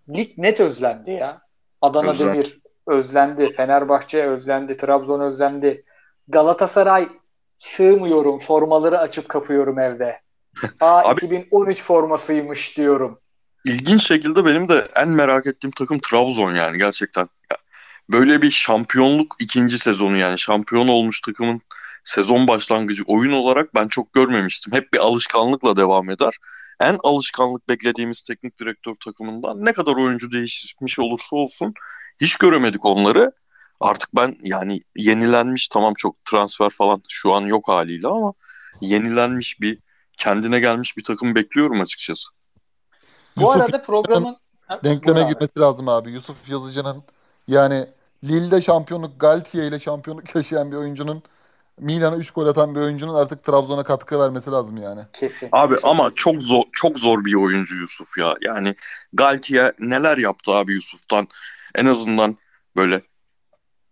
[0.09, 1.43] Lig net özlendi ya.
[1.81, 2.35] Adana Özlem.
[2.35, 3.53] Demir özlendi.
[3.53, 4.77] Fenerbahçe özlendi.
[4.77, 5.85] Trabzon özlendi.
[6.29, 7.09] Galatasaray
[7.59, 8.39] sığmıyorum.
[8.39, 10.21] Formaları açıp kapıyorum evde.
[10.81, 13.21] Abi, 2013 formasıymış diyorum.
[13.65, 17.29] İlginç şekilde benim de en merak ettiğim takım Trabzon yani gerçekten.
[18.11, 21.61] Böyle bir şampiyonluk ikinci sezonu yani şampiyon olmuş takımın
[22.05, 24.73] sezon başlangıcı oyun olarak ben çok görmemiştim.
[24.73, 26.37] Hep bir alışkanlıkla devam eder.
[26.81, 31.75] En alışkanlık beklediğimiz teknik direktör takımından ne kadar oyuncu değişmiş olursa olsun
[32.21, 33.33] hiç göremedik onları.
[33.81, 38.33] Artık ben yani yenilenmiş tamam çok transfer falan şu an yok haliyle ama
[38.81, 39.79] yenilenmiş bir
[40.17, 42.40] kendine gelmiş bir takım bekliyorum açıkçası.
[43.37, 44.37] Bu Yusuf arada programın
[44.85, 46.11] denkleme girmesi lazım abi.
[46.11, 47.03] Yusuf Yazıcı'nın
[47.49, 47.87] yani
[48.25, 51.23] Lille'de şampiyonluk, Galtier ile şampiyonluk yaşayan bir oyuncunun
[51.81, 55.01] Milan'a 3 gol atan bir oyuncunun artık Trabzon'a katkı vermesi lazım yani.
[55.21, 55.49] Kesin.
[55.53, 58.35] Abi ama çok zor çok zor bir oyuncu Yusuf ya.
[58.41, 58.75] Yani
[59.13, 61.29] Galtier neler yaptı abi Yusuf'tan?
[61.75, 62.37] En azından
[62.77, 63.03] böyle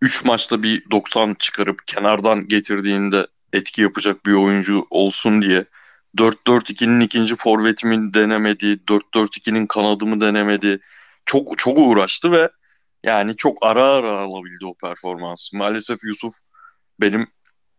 [0.02, 5.64] 3 maçta bir 90 çıkarıp kenardan getirdiğinde etki yapacak bir oyuncu olsun diye
[6.16, 10.80] 4-4-2'nin ikinci forvetimin denemedi, 4-4-2'nin kanadımı denemedi.
[11.24, 12.50] Çok çok uğraştı ve
[13.04, 15.52] yani çok ara ara alabildi o performans.
[15.52, 16.34] Maalesef Yusuf
[17.00, 17.22] benim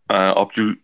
[0.10, 0.76] e, Abdül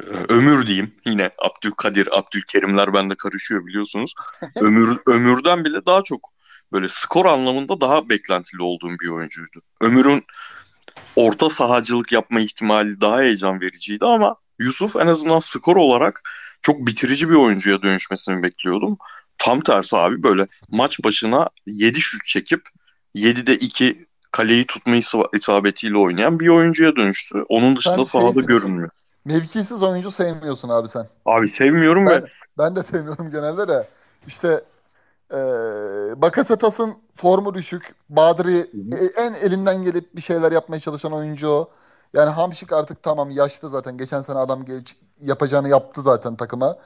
[0.00, 4.14] e, Ömür diyeyim yine Abdülkadir, Abdülkerimler bende karışıyor biliyorsunuz.
[4.60, 6.30] Ömür Ömür'den bile daha çok
[6.72, 9.60] böyle skor anlamında daha beklentili olduğum bir oyuncuydu.
[9.80, 10.24] Ömür'ün
[11.16, 16.22] orta sahacılık yapma ihtimali daha heyecan vericiydi ama Yusuf en azından skor olarak
[16.62, 18.98] çok bitirici bir oyuncuya dönüşmesini bekliyordum.
[19.38, 22.68] Tam tersi abi böyle maç başına 7 şut çekip
[23.14, 24.96] 7'de 2 kaleyi tutma
[25.34, 27.44] isabetiyle oynayan bir oyuncuya dönüştü.
[27.48, 28.90] Onun dışında sen sahada görünmüyor.
[29.24, 31.06] Mevkisiz oyuncu sevmiyorsun abi sen.
[31.26, 32.26] Abi sevmiyorum ben, ve...
[32.58, 33.88] Ben de sevmiyorum genelde de.
[34.26, 34.64] İşte
[35.32, 35.36] e,
[36.16, 37.94] Bakasetas'ın formu düşük.
[38.08, 38.56] Badri
[38.92, 41.70] e, en elinden gelip bir şeyler yapmaya çalışan oyuncu o.
[42.12, 43.96] Yani Hamşik artık tamam yaşlı zaten.
[43.98, 46.76] Geçen sene adam geç, yapacağını yaptı zaten takıma.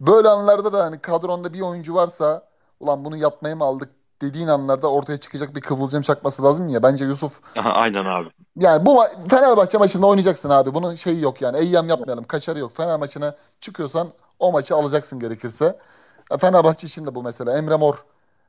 [0.00, 2.48] Böyle anlarda da hani kadronda bir oyuncu varsa
[2.80, 3.90] ulan bunu yatmaya mı aldık
[4.22, 6.82] dediğin anlarda ortaya çıkacak bir kıvılcım çakması lazım ya.
[6.82, 8.28] Bence Yusuf Aha, aynen abi.
[8.56, 10.74] yani bu ma- Fenerbahçe maçında oynayacaksın abi.
[10.74, 11.58] Bunun şeyi yok yani.
[11.58, 12.24] Eyyam yapmayalım.
[12.24, 12.72] Kaçarı yok.
[12.76, 15.78] Fener maçına çıkıyorsan o maçı alacaksın gerekirse.
[16.30, 17.58] Ya Fenerbahçe için de bu mesela.
[17.58, 18.04] Emre Mor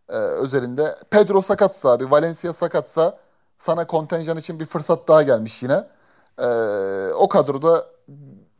[0.10, 0.96] e, özelinde.
[1.12, 2.12] Pedro sakatsa abi.
[2.12, 3.18] Valencia sakatsa
[3.58, 5.88] sana kontenjan için bir fırsat daha gelmiş yine.
[6.40, 6.48] E,
[7.14, 7.86] o kadroda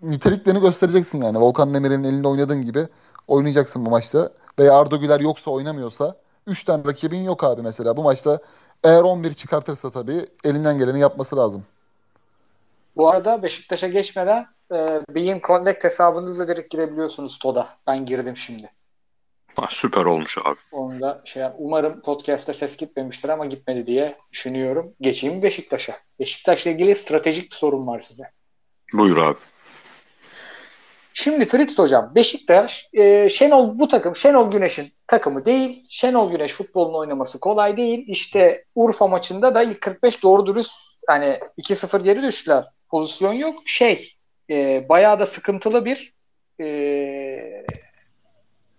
[0.04, 1.40] niteliklerini göstereceksin yani.
[1.40, 2.88] Volkan Demirel'in elinde oynadığın gibi
[3.28, 4.30] oynayacaksın bu maçta.
[4.60, 6.16] Veya Arda Güler yoksa oynamıyorsa
[6.48, 7.98] 3 tane rakibin yok abi mesela.
[7.98, 8.40] Bu maçta
[8.84, 11.64] eğer 11 çıkartırsa tabii elinden geleni yapması lazım.
[12.96, 17.70] Bu arada Beşiktaş'a geçmeden e, Bean Connect hesabınızla direkt girebiliyorsunuz TOD'a.
[17.88, 18.70] Ben girdim şimdi.
[19.56, 20.60] Ha, süper olmuş abi.
[20.72, 24.94] Onu da şey umarım podcast'te ses gitmemiştir ama gitmedi diye düşünüyorum.
[25.02, 26.00] Geçeyim Beşiktaş'a.
[26.20, 28.24] Beşiktaş'la ilgili stratejik bir sorun var size.
[28.94, 29.40] Buyur abi.
[31.14, 35.86] Şimdi Fritz hocam Beşiktaş e, Şenol bu takım Şenol Güneş'in takımı değil.
[35.90, 38.06] Şenol Güneş futbolunu oynaması kolay değil.
[38.08, 40.74] İşte Urfa maçında da ilk 45 doğru dürüst
[41.08, 42.66] hani 2-0 geri düştüler.
[42.90, 43.56] Pozisyon yok.
[43.66, 44.14] Şey
[44.50, 46.14] e, bayağı da sıkıntılı bir
[46.62, 47.66] e,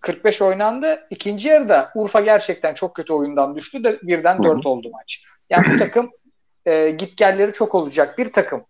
[0.00, 1.06] 45 oynandı.
[1.10, 5.24] İkinci yarıda Urfa gerçekten çok kötü oyundan düştü de birden 4 oldu maç.
[5.50, 6.10] Yani bu takım
[6.66, 8.64] e, gitgelleri çok olacak bir takım.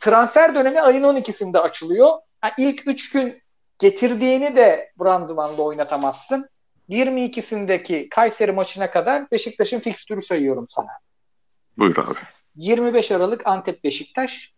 [0.00, 2.10] Transfer dönemi ayın 12'sinde açılıyor.
[2.40, 3.42] Ha, ilk 3 gün
[3.78, 6.48] getirdiğini de Branduman'da oynatamazsın.
[6.88, 10.88] 22'sindeki Kayseri maçına kadar Beşiktaş'ın fikstürü sayıyorum sana.
[11.78, 12.18] Buyur abi.
[12.56, 14.54] 25 Aralık Antep Beşiktaş.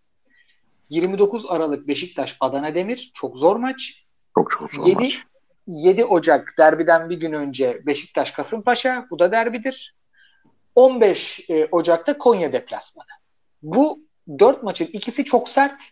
[0.91, 3.11] 29 Aralık Beşiktaş Adana Demir.
[3.15, 4.05] Çok zor maç.
[4.35, 5.25] Çok çok zor 7, maç.
[5.67, 9.07] 7 Ocak derbiden bir gün önce Beşiktaş Kasımpaşa.
[9.11, 9.97] Bu da derbidir.
[10.75, 13.09] 15 e, Ocak'ta Konya deplasmanı.
[13.63, 14.01] Bu
[14.39, 15.83] dört maçın ikisi çok sert.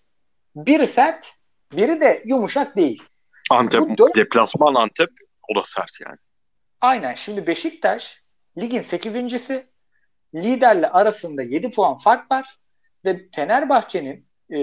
[0.57, 1.33] Biri sert,
[1.73, 3.03] biri de yumuşak değil.
[3.51, 5.11] Antep, Bu dört- deplasman Antep
[5.49, 6.17] o da sert yani.
[6.81, 7.15] Aynen.
[7.15, 8.23] Şimdi Beşiktaş
[8.59, 9.67] ligin 8.si
[10.35, 12.57] liderle arasında 7 puan fark var
[13.05, 14.59] ve Fenerbahçe'nin e,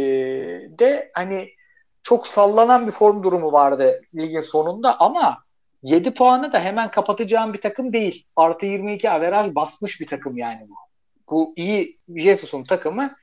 [0.79, 1.49] de hani
[2.03, 5.43] çok sallanan bir form durumu vardı ligin sonunda ama
[5.83, 8.25] 7 puanı da hemen kapatacağım bir takım değil.
[8.35, 10.75] Artı 22 averaj basmış bir takım yani bu.
[11.29, 13.15] Bu iyi Jesus'un takımı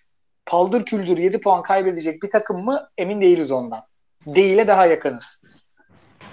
[0.47, 3.83] paldır küldür 7 puan kaybedecek bir takım mı emin değiliz ondan.
[4.27, 5.41] Değile daha yakınız.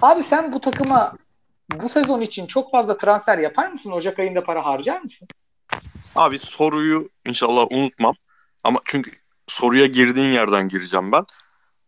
[0.02, 1.13] Abi sen bu takıma
[1.76, 3.91] bu sezon için çok fazla transfer yapar mısın?
[3.91, 5.28] Ocak ayında para harcar mısın?
[6.15, 8.15] Abi soruyu inşallah unutmam.
[8.63, 9.12] Ama çünkü
[9.47, 11.26] soruya girdiğin yerden gireceğim ben.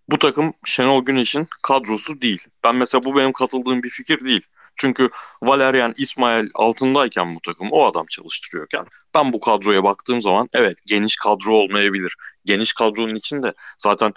[0.10, 2.44] Bu takım Şenol Güneş'in kadrosu değil.
[2.64, 4.42] Ben mesela bu benim katıldığım bir fikir değil.
[4.76, 5.10] Çünkü
[5.44, 11.18] Valerian İsmail altındayken bu takım o adam çalıştırıyorken ben bu kadroya baktığım zaman evet geniş
[11.18, 12.16] kadro olmayabilir.
[12.46, 14.14] Geniş kadronun içinde zaten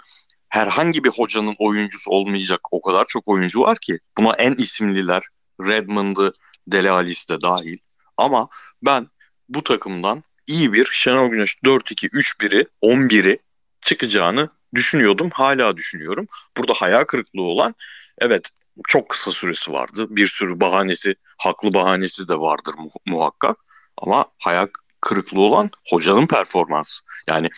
[0.49, 5.23] herhangi bir hocanın oyuncusu olmayacak o kadar çok oyuncu var ki buna en isimliler
[5.61, 6.33] Redmond'ı,
[6.67, 7.77] Dele Alice de dahil.
[8.17, 8.49] Ama
[8.85, 9.07] ben
[9.49, 13.39] bu takımdan iyi bir Şenol Güneş 4-2-3-1'i 11'i
[13.81, 15.29] çıkacağını düşünüyordum.
[15.33, 16.27] Hala düşünüyorum.
[16.57, 17.75] Burada hayal kırıklığı olan
[18.17, 18.49] evet
[18.87, 20.07] çok kısa süresi vardı.
[20.09, 23.57] Bir sürü bahanesi, haklı bahanesi de vardır mu- muhakkak.
[23.97, 24.67] Ama hayal
[25.01, 26.99] kırıklığı olan hocanın performansı.
[27.27, 27.49] Yani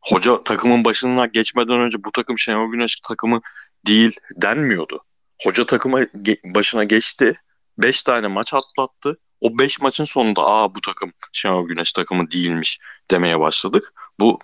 [0.00, 3.40] hoca takımın başına geçmeden önce bu takım Şenol Güneş takımı
[3.86, 5.04] değil denmiyordu.
[5.42, 7.40] Hoca takıma ge- başına geçti.
[7.78, 9.18] 5 tane maç atlattı.
[9.40, 12.78] O 5 maçın sonunda aa bu takım Şenol Güneş takımı değilmiş
[13.10, 13.92] demeye başladık.
[14.20, 14.38] Bu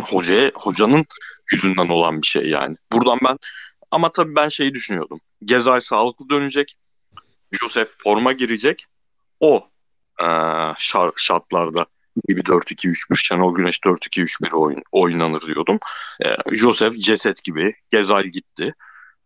[0.00, 1.06] hocaya hocanın
[1.52, 2.76] yüzünden olan bir şey yani.
[2.92, 3.38] Buradan ben
[3.90, 5.20] ama tabii ben şeyi düşünüyordum.
[5.44, 6.76] Gezal sağlıklı dönecek.
[7.52, 8.86] Josef forma girecek.
[9.40, 9.68] O
[10.20, 10.26] eee,
[10.78, 11.86] şar- şartlarda
[12.28, 15.78] gibi 4-2-3-1 Şenol Güneş 4-2-3-1 oyun, oynanır diyordum.
[16.24, 17.74] Eee Josef ceset gibi.
[17.90, 18.74] Gezal gitti.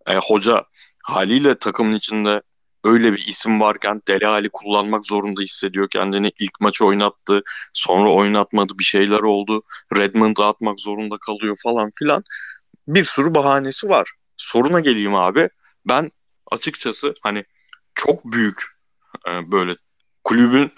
[0.08, 0.64] Eee, hoca
[1.04, 2.42] haliyle takımın içinde
[2.84, 6.32] öyle bir isim varken Dele Alli kullanmak zorunda hissediyor kendini.
[6.40, 7.42] İlk maçı oynattı.
[7.72, 8.72] Sonra oynatmadı.
[8.78, 9.60] Bir şeyler oldu.
[9.96, 12.24] Redmond'ı atmak zorunda kalıyor falan filan.
[12.88, 14.12] Bir sürü bahanesi var.
[14.36, 15.48] Soruna geleyim abi.
[15.86, 16.10] Ben
[16.50, 17.44] açıkçası hani
[17.94, 18.62] çok büyük
[19.28, 19.76] e, böyle
[20.24, 20.72] kulübün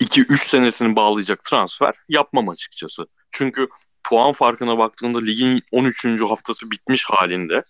[0.00, 3.06] 2-3 senesini bağlayacak transfer yapmam açıkçası.
[3.30, 3.68] Çünkü
[4.04, 6.20] puan farkına baktığında ligin 13.
[6.20, 7.62] haftası bitmiş halinde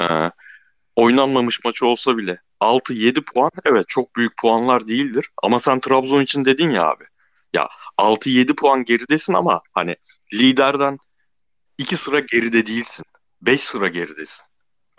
[0.00, 0.30] e,
[0.96, 5.28] oynanmamış maçı olsa bile 6-7 puan evet çok büyük puanlar değildir.
[5.42, 7.04] Ama sen Trabzon için dedin ya abi.
[7.52, 7.68] Ya
[7.98, 9.96] 6-7 puan geridesin ama hani
[10.32, 10.98] liderden
[11.78, 13.04] 2 sıra geride değilsin.
[13.42, 14.51] 5 sıra geridesin.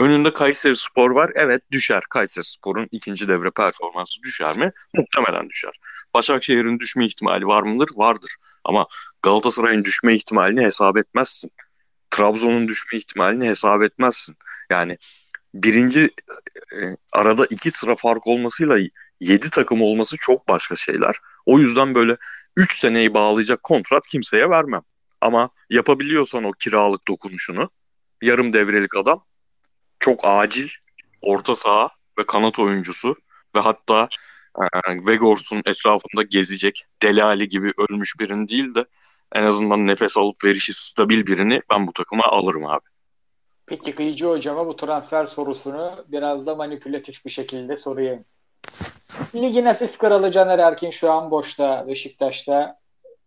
[0.04, 1.32] Önünde Kayseri Spor var.
[1.36, 2.04] Evet düşer.
[2.10, 4.72] Kayseri Spor'un ikinci devre performansı düşer mi?
[4.94, 5.72] Muhtemelen düşer.
[6.14, 7.90] Başakşehir'in düşme ihtimali var mıdır?
[7.96, 8.36] Vardır.
[8.64, 8.88] Ama
[9.22, 11.52] Galatasaray'ın düşme ihtimalini hesap etmezsin.
[12.12, 14.36] Trabzon'un düşme ihtimalini hesap etmezsin.
[14.70, 14.98] Yani
[15.54, 16.04] birinci
[16.74, 16.80] e,
[17.14, 18.78] arada iki sıra fark olmasıyla
[19.20, 21.16] yedi takım olması çok başka şeyler.
[21.46, 22.18] O yüzden böyle
[22.58, 24.82] üç seneyi bağlayacak kontrat kimseye vermem.
[25.22, 27.70] Ama yapabiliyorsan o kiralık dokunuşunu
[28.22, 29.26] yarım devrelik adam
[30.04, 30.70] çok acil
[31.22, 31.90] orta saha
[32.20, 33.16] ve kanat oyuncusu
[33.56, 34.08] ve hatta
[34.60, 34.64] e,
[35.66, 38.86] etrafında gezecek Delali gibi ölmüş birini değil de
[39.36, 42.86] en azından nefes alıp verişi stabil birini ben bu takıma alırım abi.
[43.66, 48.26] Peki Kıyıcı hocama bu transfer sorusunu biraz da manipülatif bir şekilde sorayım.
[49.36, 52.80] Ligin asist kralı Caner Erkin şu an boşta Beşiktaş'ta.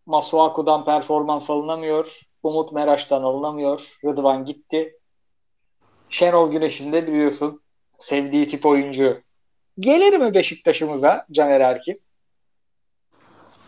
[0.07, 2.21] Masuaku'dan performans alınamıyor.
[2.43, 3.99] Umut Meraş'tan alınamıyor.
[4.05, 4.97] Rıdvan gitti.
[6.11, 7.61] Şenol Güneş'in de biliyorsun
[7.99, 9.21] sevdiği tip oyuncu.
[9.79, 12.03] Gelir mi Beşiktaş'ımıza Caner Erkin?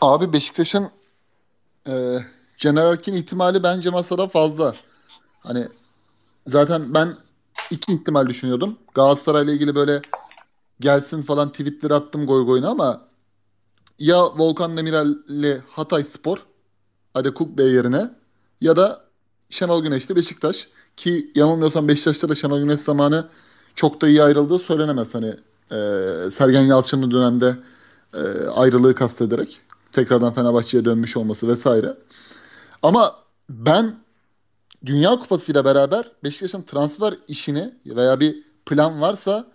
[0.00, 0.90] Abi Beşiktaş'ın
[1.88, 2.18] e,
[2.58, 4.74] Caner Erkin ihtimali bence masada fazla.
[5.40, 5.64] Hani
[6.46, 7.14] zaten ben
[7.70, 8.78] iki ihtimal düşünüyordum.
[8.94, 10.02] Galatasaray'la ilgili böyle
[10.80, 13.08] gelsin falan tweetler attım goy goyuna ama
[13.98, 16.46] ya Volkan Demirel'le Hatay Spor
[17.14, 18.10] Adekuk Bey yerine
[18.60, 19.04] ya da
[19.50, 23.28] Şenol Güneş'te Beşiktaş ki yanılmıyorsam Beşiktaş'ta da Şenol Güneş zamanı
[23.74, 25.14] çok da iyi ayrıldığı söylenemez.
[25.14, 25.34] Hani
[25.72, 25.76] e,
[26.30, 27.56] Sergen Yalçın'ın dönemde
[28.14, 29.60] e, ayrılığı kastederek
[29.92, 31.94] tekrardan Fenerbahçe'ye dönmüş olması vesaire.
[32.82, 33.16] Ama
[33.50, 33.94] ben
[34.86, 39.46] Dünya Kupası ile beraber Beşiktaş'ın transfer işini veya bir plan varsa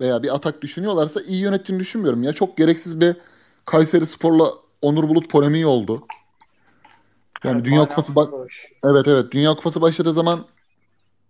[0.00, 2.22] veya bir atak düşünüyorlarsa iyi yönettiğini düşünmüyorum.
[2.22, 3.16] Ya çok gereksiz bir
[3.64, 4.46] Kayseri Spor'la
[4.82, 6.06] Onur Bulut polemiği oldu.
[7.44, 8.48] Yani evet, Dünya Kupası ba-
[8.84, 10.44] Evet evet Dünya Kupası başladığı zaman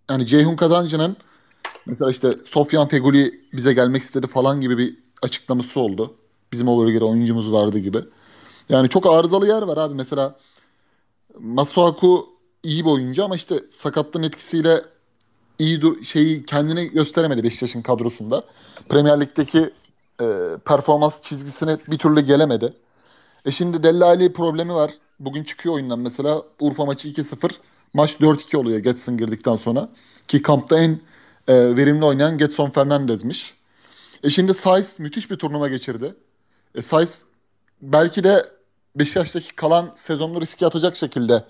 [0.09, 1.17] yani Ceyhun Kazancı'nın
[1.85, 6.13] mesela işte Sofyan Feguli bize gelmek istedi falan gibi bir açıklaması oldu.
[6.51, 7.97] Bizim o bölgede oyuncumuz vardı gibi.
[8.69, 9.95] Yani çok arızalı yer var abi.
[9.95, 10.35] Mesela
[11.39, 12.29] Masuaku
[12.63, 14.81] iyi bir oyuncu ama işte sakatlığın etkisiyle
[15.59, 18.43] iyi dur şeyi kendini gösteremedi Beşiktaş'ın kadrosunda.
[18.89, 19.69] Premier Lig'deki
[20.21, 20.25] e,
[20.65, 22.73] performans çizgisine bir türlü gelemedi.
[23.45, 24.91] E şimdi Dellali problemi var.
[25.19, 26.43] Bugün çıkıyor oyundan mesela.
[26.59, 27.51] Urfa maçı 2-0.
[27.93, 29.89] Maç 4-2 oluyor Getson girdikten sonra.
[30.27, 30.99] Ki kampta en
[31.47, 33.53] e, verimli oynayan Getson Fernandez'miş.
[34.23, 36.15] E şimdi Saiz müthiş bir turnuva geçirdi.
[36.75, 37.25] E Saiz
[37.81, 38.43] belki de
[38.95, 41.45] Beşiktaş'taki kalan sezonunu riske atacak şekilde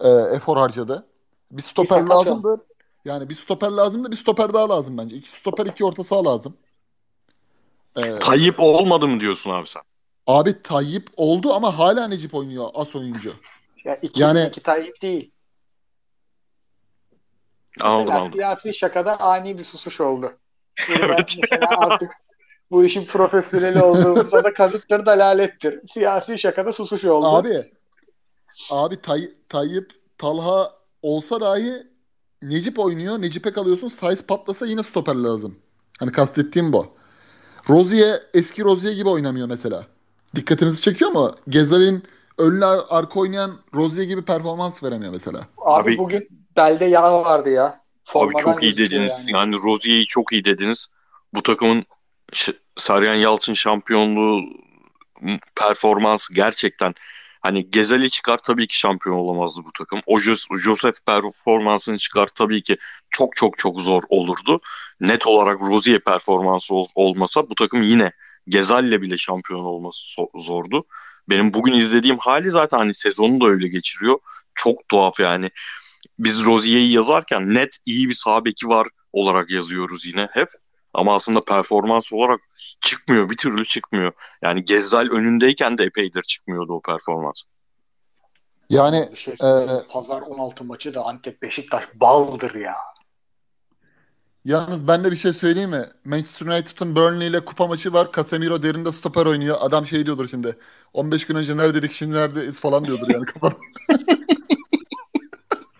[0.00, 1.06] e, efor harcadı.
[1.50, 2.64] Bir stoper bir lazımdı.
[3.04, 5.16] Yani bir stoper lazımdı, bir stoper daha lazım bence.
[5.16, 6.56] İki stoper, iki orta saha lazım.
[7.96, 9.82] Ee, Tayyip olmadı mı diyorsun abi sen?
[10.26, 13.32] Abi Tayyip oldu ama hala Necip oynuyor as oyuncu.
[13.84, 15.30] Ya iki, yani iki Tayyip değil.
[17.80, 18.32] Anladım mesela anladım.
[18.32, 20.32] Siyasi şakada ani bir susuş oldu.
[20.88, 21.36] evet.
[21.78, 22.10] artık
[22.70, 25.80] bu işin profesyoneli olduğumuza da kanıtları dalalettir.
[25.92, 27.26] Siyasi şakada susuş oldu.
[27.26, 27.70] Abi
[28.70, 30.70] abi Tay Tayyip Talha
[31.02, 31.94] olsa dahi
[32.48, 33.20] Necip oynuyor.
[33.20, 33.88] Necip'e kalıyorsun.
[33.88, 35.56] Size patlasa yine stoper lazım.
[35.98, 36.86] Hani kastettiğim bu.
[37.70, 39.86] Rozier eski Rozier gibi oynamıyor mesela.
[40.34, 41.30] Dikkatinizi çekiyor mu?
[41.48, 42.02] Gezal'in
[42.38, 45.38] önlü arka oynayan Rozier gibi performans veremiyor mesela.
[45.58, 47.80] Abi, abi bugün belde yağ vardı ya.
[48.04, 49.12] Formadan abi çok iyi dediniz.
[49.18, 50.86] Yani, yani Rozier'i çok iyi dediniz.
[51.34, 51.84] Bu takımın
[52.76, 54.40] Sergen Yalçın şampiyonluğu
[55.56, 56.94] performansı gerçekten
[57.44, 60.00] Hani Gezali çıkar tabii ki şampiyon olamazdı bu takım.
[60.06, 60.18] O
[60.58, 62.76] Joseph performansını çıkar tabii ki
[63.10, 64.60] çok çok çok zor olurdu.
[65.00, 68.12] Net olarak Rozier performansı ol, olmasa bu takım yine
[68.48, 70.84] Gezal'le bile şampiyon olması so- zordu.
[71.28, 74.18] Benim bugün izlediğim hali zaten hani sezonu da öyle geçiriyor.
[74.54, 75.50] Çok tuhaf yani.
[76.18, 80.48] Biz Rozier'i yazarken net iyi bir sağ beki var olarak yazıyoruz yine hep.
[80.94, 82.40] Ama aslında performans olarak
[82.80, 83.30] çıkmıyor.
[83.30, 84.12] Bir türlü çıkmıyor.
[84.42, 87.42] Yani Gezzal önündeyken de epeydir çıkmıyordu o performans.
[88.68, 92.74] Yani şey, e, Pazar 16 maçı da Antep Beşiktaş baldır ya.
[94.44, 95.84] Yalnız ben de bir şey söyleyeyim mi?
[96.04, 98.12] Manchester United'ın Burnley ile kupa maçı var.
[98.16, 99.56] Casemiro derinde stoper oynuyor.
[99.60, 100.56] Adam şey diyordur şimdi.
[100.92, 103.58] 15 gün önce neredeydik şimdi neredeyiz falan diyordur yani kafadan.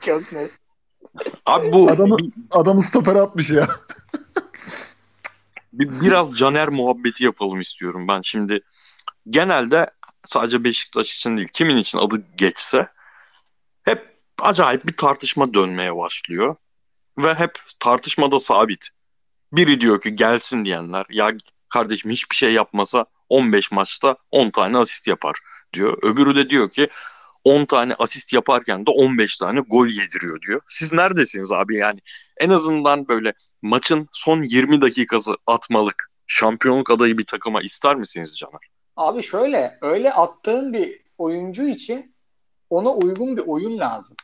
[0.04, 0.50] Çok net.
[1.46, 2.16] Abi bu adamı,
[2.50, 3.68] adamı stoper atmış ya
[5.78, 8.20] bir, biraz Caner muhabbeti yapalım istiyorum ben.
[8.20, 8.60] Şimdi
[9.30, 9.90] genelde
[10.26, 12.88] sadece Beşiktaş için değil kimin için adı geçse
[13.82, 16.56] hep acayip bir tartışma dönmeye başlıyor.
[17.18, 18.88] Ve hep tartışmada sabit.
[19.52, 21.32] Biri diyor ki gelsin diyenler ya
[21.68, 25.36] kardeşim hiçbir şey yapmasa 15 maçta 10 tane asist yapar
[25.72, 25.98] diyor.
[26.02, 26.88] Öbürü de diyor ki
[27.44, 30.60] 10 tane asist yaparken de 15 tane gol yediriyor diyor.
[30.66, 32.00] Siz neredesiniz abi yani?
[32.40, 33.32] En azından böyle
[33.62, 38.60] maçın son 20 dakikası atmalık şampiyonluk adayı bir takıma ister misiniz Caner?
[38.96, 42.14] Abi şöyle öyle attığın bir oyuncu için
[42.70, 44.16] ona uygun bir oyun lazım.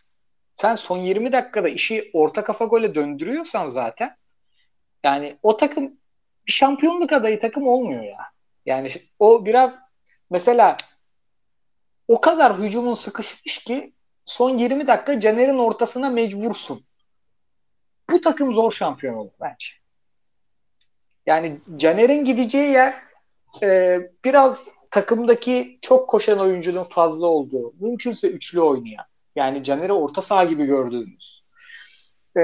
[0.56, 4.16] Sen son 20 dakikada işi orta kafa gole döndürüyorsan zaten
[5.04, 5.92] yani o takım
[6.46, 8.18] bir şampiyonluk adayı takım olmuyor ya.
[8.66, 9.74] Yani o biraz
[10.30, 10.76] mesela
[12.10, 13.92] o kadar hücumun sıkışmış ki
[14.24, 16.84] son 20 dakika Caner'in ortasına mecbursun.
[18.10, 19.66] Bu takım zor şampiyon olur bence.
[21.26, 22.94] Yani Caner'in gideceği yer
[23.62, 29.06] e, biraz takımdaki çok koşan oyuncunun fazla olduğu, mümkünse üçlü oynayan.
[29.36, 31.44] Yani Caner'i orta saha gibi gördüğümüz.
[32.40, 32.42] E,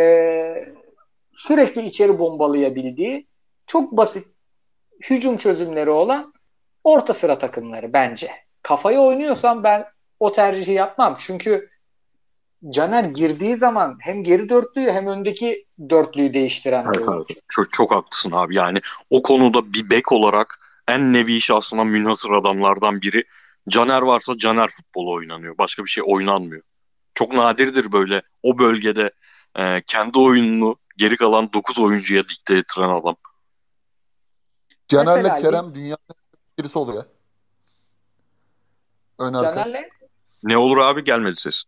[1.37, 3.27] sürekli içeri bombalayabildiği
[3.67, 4.27] çok basit
[5.11, 6.33] hücum çözümleri olan
[6.85, 8.46] orta sıra takımları bence.
[8.67, 9.87] Kafayı oynuyorsam ben
[10.21, 11.17] o tercihi yapmam.
[11.19, 11.71] Çünkü
[12.71, 17.27] Caner girdiği zaman hem geri dörtlüyü hem öndeki dörtlüyü değiştiren Evet, bir oyuncu.
[17.31, 17.43] evet.
[17.49, 18.57] Çok, çok haklısın abi.
[18.57, 18.79] Yani
[19.11, 23.25] o konuda bir bek olarak en nevi şahsına münhasır adamlardan biri.
[23.69, 25.59] Caner varsa Caner futbolu oynanıyor.
[25.59, 26.63] Başka bir şey oynanmıyor.
[27.15, 29.11] Çok nadirdir böyle o bölgede
[29.59, 33.17] e, kendi oyununu geri kalan 9 oyuncuya dikte ettiren adam.
[34.89, 35.99] Caner'le Kerem dünyanın
[36.59, 37.07] birisi olur ya.
[39.19, 39.65] Ön arka.
[39.65, 39.89] Caner'le
[40.43, 41.63] Ne olur abi gelmedi ses.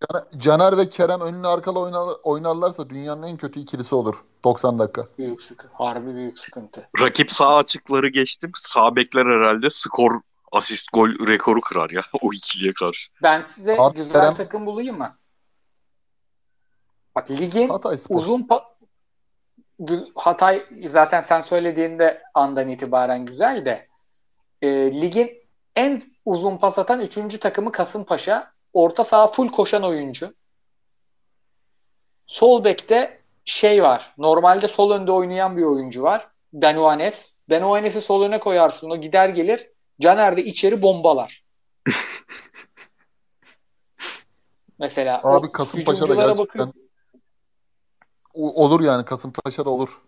[0.00, 4.14] Caner- Caner ve Kerem önlü arkalı oynar, oynarlarsa dünyanın en kötü ikilisi olur.
[4.44, 5.06] 90 dakika.
[5.18, 5.72] büyük sıkıntı.
[5.74, 6.88] Harbi büyük sıkıntı.
[7.00, 8.50] Rakip sağ açıkları geçtim.
[8.54, 10.20] Sağ bekler herhalde skor
[10.52, 13.10] asist gol rekoru kırar ya o ikiliye karşı.
[13.22, 15.16] Ben size Abi, güzel Kerem- takım bulayım mı?
[17.16, 18.16] Bak ligin Hatay Spor.
[18.16, 18.64] uzun pa-
[19.86, 23.88] düz- Hatay zaten sen söylediğinde andan itibaren güzel de
[24.62, 24.68] e,
[25.00, 25.39] ligin
[25.80, 27.38] en uzun pas atan 3.
[27.40, 28.52] takımı Kasımpaşa.
[28.72, 30.34] Orta saha full koşan oyuncu.
[32.26, 34.14] Sol bekte şey var.
[34.18, 36.28] Normalde sol önde oynayan bir oyuncu var.
[36.52, 37.34] Benuanes.
[37.48, 38.90] Benuanes'i sol öne koyarsın.
[38.90, 39.70] O gider gelir.
[40.00, 41.44] Caner de içeri bombalar.
[44.78, 46.72] Mesela Abi Kasımpaşa'da gerçekten
[48.34, 50.02] o- olur yani Kasımpaşa'da olur.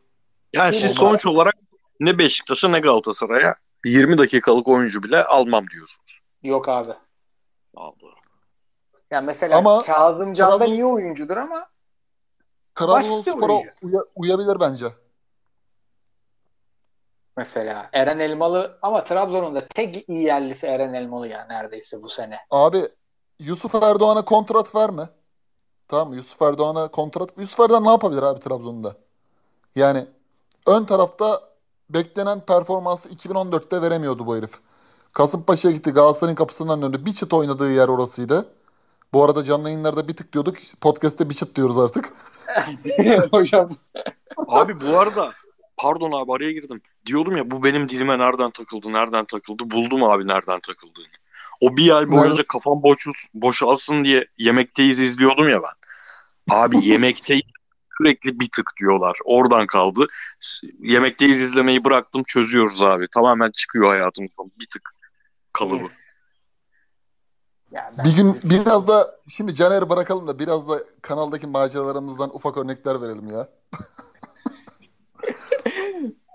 [0.52, 1.54] Yani siz sonuç olarak
[2.00, 3.54] ne Beşiktaş'a ne Galatasaray'a
[3.86, 6.20] 20 dakikalık oyuncu bile almam diyorsunuz.
[6.42, 6.92] Yok abi.
[7.76, 7.94] Allah.
[9.10, 11.66] Yani mesela Ama Kazım Can da Trabzon- iyi oyuncudur ama
[12.74, 13.52] Trabzonspor'a
[13.82, 14.86] uya- uyabilir bence.
[17.36, 22.38] mesela Eren Elmalı ama Trabzon'un da tek iyi yerlisi Eren Elmalı ya neredeyse bu sene.
[22.50, 22.82] Abi
[23.38, 25.08] Yusuf Erdoğan'a kontrat verme.
[25.88, 26.16] Tamam mı?
[26.16, 27.38] Yusuf Erdoğan'a kontrat.
[27.38, 28.96] Yusuf Erdoğan ne yapabilir abi Trabzon'da?
[29.74, 30.06] Yani
[30.66, 31.51] ön tarafta
[31.90, 34.50] beklenen performansı 2014'te veremiyordu bu herif.
[35.12, 35.90] Kasımpaşa'ya gitti.
[35.90, 37.06] Galatasaray'ın kapısından döndü.
[37.06, 38.54] Bir çıt oynadığı yer orasıydı.
[39.12, 40.56] Bu arada canlı yayınlarda bir tık diyorduk.
[40.80, 42.12] Podcast'te bir çıt diyoruz artık.
[43.30, 43.70] Hocam
[44.48, 45.32] Abi bu arada
[45.76, 46.82] pardon abi araya girdim.
[47.06, 51.06] Diyordum ya bu benim dilime nereden takıldı nereden takıldı buldum abi nereden takıldığını.
[51.60, 52.44] O bir ay boyunca Nerede?
[52.44, 55.72] kafam boş, boşalsın diye yemekteyiz izliyordum ya ben.
[56.56, 57.42] Abi yemekteyiz
[58.02, 59.18] sürekli bir tık diyorlar.
[59.24, 60.06] Oradan kaldı.
[60.80, 63.06] Yemekteyiz izlemeyi bıraktım çözüyoruz abi.
[63.14, 64.90] Tamamen çıkıyor hayatımızdan bir tık
[65.52, 65.86] kalıbı.
[67.72, 72.56] ya ben- Bir gün biraz da şimdi Caner'i bırakalım da biraz da kanaldaki maceralarımızdan ufak
[72.56, 73.48] örnekler verelim ya.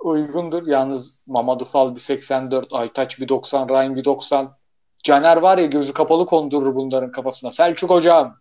[0.03, 0.67] uygundur.
[0.67, 4.57] Yalnız Mamadou Fall bir 84, Aytaç bir 90, Ryan bir 90.
[5.03, 7.51] Caner var ya gözü kapalı kondurur bunların kafasına.
[7.51, 8.35] Selçuk hocam.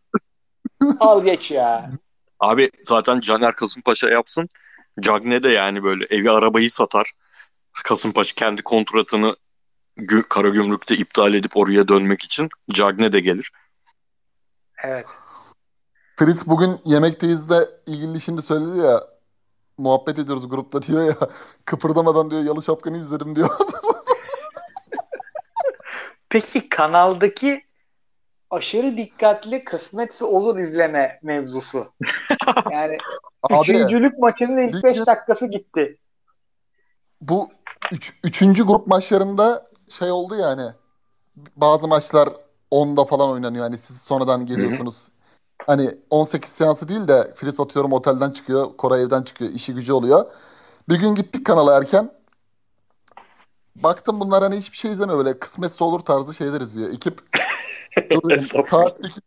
[1.00, 1.90] Al geç ya.
[2.40, 4.48] Abi zaten Caner Kasımpaşa yapsın.
[5.00, 7.12] Cagne de yani böyle evi arabayı satar.
[7.84, 9.36] Kasımpaşa kendi kontratını
[9.98, 13.52] gü- Karagümrük'te iptal edip oraya dönmek için Cagne de gelir.
[14.84, 15.06] Evet.
[16.16, 19.00] Fritz bugün yemekteyiz de ilgili şimdi söyledi ya
[19.78, 21.16] muhabbet ediyoruz grupta diyor ya
[21.64, 23.48] kıpırdamadan diyor yalı şapkanı izledim diyor.
[26.28, 27.64] Peki kanaldaki
[28.50, 31.92] aşırı dikkatli kısmetse olur izleme mevzusu.
[32.72, 32.96] Yani
[33.42, 35.98] Abi üçüncülük maçının ilk Ligin- 5 dakikası gitti.
[37.20, 37.48] bu
[37.92, 40.70] üç, üçüncü grup maçlarında şey oldu yani
[41.56, 42.28] bazı maçlar
[42.72, 43.64] 10'da falan oynanıyor.
[43.64, 45.08] Hani siz sonradan geliyorsunuz.
[45.66, 48.76] Hani 18 seansı değil de Filiz atıyorum otelden çıkıyor.
[48.76, 49.50] Koray evden çıkıyor.
[49.50, 50.26] işi gücü oluyor.
[50.88, 52.10] Bir gün gittik kanala erken.
[53.76, 55.18] Baktım bunlar hani hiçbir şey izlemiyor.
[55.18, 56.94] Böyle kısmetse olur tarzı şeyler izliyor.
[56.94, 57.20] Ekip.
[58.64, 59.22] saat 8,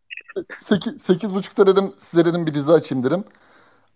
[0.60, 3.24] 8, 8.30'da dedim size dedim bir dizi açayım dedim.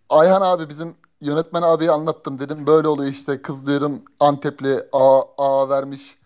[0.09, 2.67] Ayhan abi bizim yönetmen abiye anlattım dedim.
[2.67, 6.17] Böyle oluyor işte kız diyorum Antepli A, A vermiş.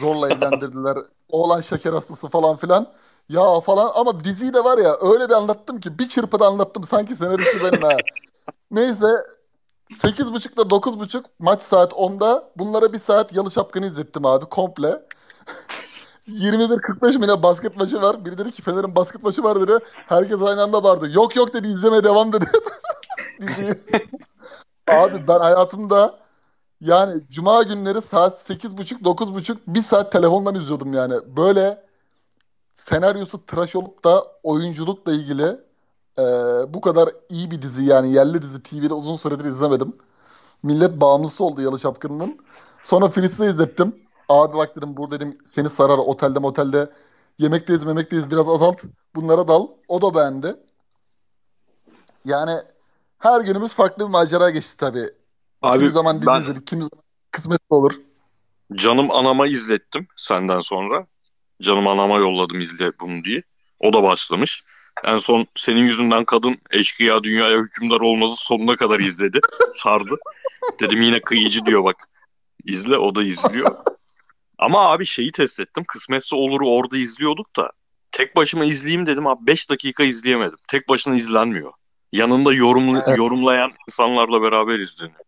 [0.00, 0.98] Zorla evlendirdiler.
[1.28, 2.92] Oğlan şeker hastası falan filan.
[3.28, 7.16] Ya falan ama diziyi de var ya öyle bir anlattım ki bir çırpıda anlattım sanki
[7.16, 7.96] senaristi benim ha.
[8.70, 9.06] Neyse
[9.90, 15.00] 8.30'da 9.30 maç saat 10'da bunlara bir saat yalı şapkını izlettim abi komple.
[16.28, 18.24] 21.45 mi ne basket maçı var.
[18.24, 19.78] Biri dedi ki Fener'in basket maçı var dedi.
[20.06, 21.10] Herkes aynı anda bağırdı.
[21.12, 22.44] Yok yok dedi izlemeye devam dedi.
[24.88, 26.18] Abi ben hayatımda
[26.80, 31.14] yani cuma günleri saat 8.30 9.30 bir saat telefondan izliyordum yani.
[31.36, 31.84] Böyle
[32.76, 35.60] senaryosu tıraş olup da oyunculukla ilgili
[36.18, 36.24] e,
[36.74, 39.92] bu kadar iyi bir dizi yani yerli dizi TV'de uzun süredir izlemedim.
[40.62, 42.38] Millet bağımlısı oldu Yalı Çapkını'nın.
[42.82, 44.07] Sonra Fritz'e izlettim.
[44.28, 46.90] Abi bak dedim burada dedim seni sarar otelde motelde
[47.38, 48.82] yemekteyiz memekteyiz biraz azalt
[49.14, 49.66] bunlara dal.
[49.88, 50.56] O da beğendi.
[52.24, 52.52] Yani
[53.18, 55.08] her günümüz farklı bir macera geçti tabii.
[55.62, 57.92] Abi kimi zaman dizi ben izledik, kimi zaman kısmet olur.
[58.74, 61.06] canım anama izlettim senden sonra.
[61.62, 63.42] Canım anama yolladım izle bunu diye.
[63.80, 64.64] O da başlamış.
[65.04, 69.40] En son senin yüzünden kadın eşkıya dünyaya hükümdar olması sonuna kadar izledi.
[69.72, 70.14] Sardı.
[70.80, 71.96] Dedim yine kıyıcı diyor bak.
[72.64, 73.76] İzle o da izliyor.
[74.58, 75.84] Ama abi şeyi test ettim.
[75.88, 77.70] Kısmetse oluru orada izliyorduk da.
[78.12, 80.58] Tek başıma izleyeyim dedim abi 5 dakika izleyemedim.
[80.68, 81.72] Tek başına izlenmiyor.
[82.12, 83.18] Yanında yorumlu, Evet.
[83.18, 85.20] yorumlayan insanlarla beraber izleniyor.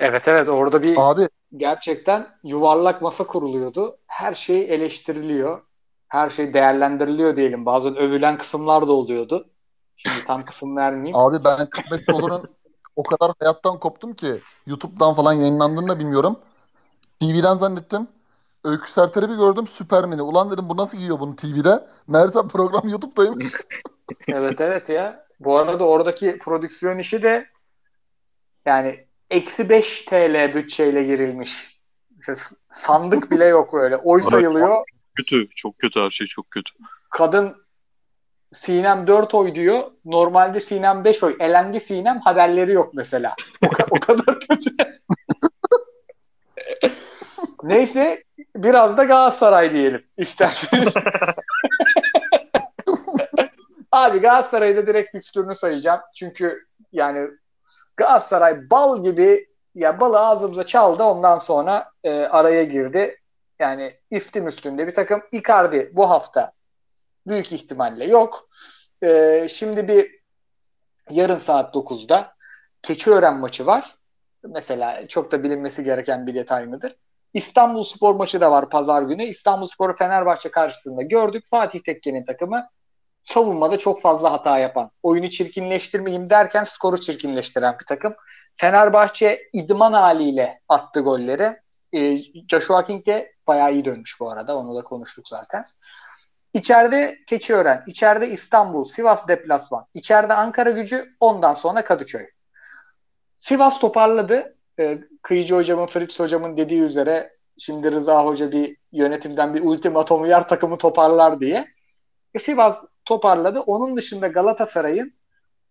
[0.00, 3.96] Evet evet orada bir Abi gerçekten yuvarlak masa kuruluyordu.
[4.06, 5.62] Her şey eleştiriliyor.
[6.08, 7.66] Her şey değerlendiriliyor diyelim.
[7.66, 9.48] Bazen övülen kısımlar da oluyordu.
[9.96, 11.16] Şimdi tam kısım vermeyeyim.
[11.16, 12.42] abi ben kısmet olurun
[12.96, 16.38] o kadar hayattan koptum ki YouTube'dan falan yayınlandığını da bilmiyorum.
[17.20, 18.08] TV'den zannettim.
[18.64, 20.22] Öykü Serter'i bir gördüm Süpermen'i.
[20.22, 21.86] Ulan dedim bu nasıl giyiyor bunu TV'de?
[22.08, 23.52] Meğerse program YouTube'daymış.
[24.28, 25.26] Evet evet ya.
[25.40, 27.46] Bu arada oradaki prodüksiyon işi de
[28.66, 31.80] yani eksi 5 TL bütçeyle girilmiş.
[32.20, 32.34] İşte
[32.72, 33.96] sandık bile yok öyle.
[33.96, 34.76] Oy sayılıyor.
[35.14, 35.48] Kötü.
[35.54, 36.72] Çok kötü her şey çok kötü.
[37.10, 37.56] Kadın
[38.52, 39.90] Sinem 4 oy diyor.
[40.04, 41.36] Normalde Sinem 5 oy.
[41.40, 43.34] Elendi Sinem haberleri yok mesela.
[43.64, 44.70] O, ka- o kadar kötü.
[47.62, 48.24] Neyse
[48.56, 50.94] biraz da Galatasaray diyelim isterseniz.
[53.92, 56.00] Abi Galatasaray'da direkt fikstürünü sayacağım.
[56.16, 57.28] Çünkü yani
[57.96, 63.16] Galatasaray bal gibi ya balı ağzımıza çaldı ondan sonra e, araya girdi.
[63.58, 66.52] Yani istim üstünde bir takım Icardi bu hafta
[67.26, 68.48] büyük ihtimalle yok.
[69.02, 70.20] E, şimdi bir
[71.10, 72.34] yarın saat 9'da
[72.82, 73.96] Keçiören maçı var.
[74.44, 76.96] Mesela çok da bilinmesi gereken bir detay mıdır?
[77.34, 79.24] İstanbul Spor maçı da var pazar günü.
[79.24, 81.46] İstanbul Spor'u Fenerbahçe karşısında gördük.
[81.50, 82.68] Fatih Tekke'nin takımı
[83.24, 88.14] savunmada çok fazla hata yapan, oyunu çirkinleştirmeyeyim derken skoru çirkinleştiren bir takım.
[88.56, 91.56] Fenerbahçe idman haliyle attı golleri.
[91.92, 92.18] Ee,
[92.48, 94.56] Joshua King de bayağı iyi dönmüş bu arada.
[94.56, 95.64] Onu da konuştuk zaten.
[96.54, 102.26] İçeride Keçiören, içeride İstanbul, Sivas deplasman, içeride Ankara gücü, ondan sonra Kadıköy.
[103.38, 104.56] Sivas toparladı.
[104.80, 110.48] Ee, Kıyıcı hocamın, Fritz hocamın dediği üzere şimdi Rıza Hoca bir yönetimden bir ultimatom yer
[110.48, 111.66] takımı toparlar diye.
[112.34, 113.60] E, Sivas toparladı.
[113.60, 115.12] Onun dışında Galatasaray'ın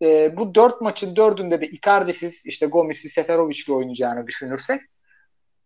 [0.01, 4.81] e, bu dört maçın dördünde de Icardi'siz işte Gomis'i Seferovic'le oynayacağını düşünürsek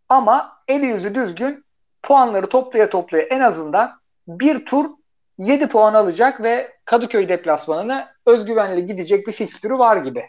[0.10, 1.66] ama eli yüzü düzgün
[2.04, 3.91] puanları toplaya toplaya en azından
[4.28, 4.89] bir tur
[5.38, 10.24] 7 puan alacak ve Kadıköy deplasmanına özgüvenli gidecek bir fikstürü var gibi.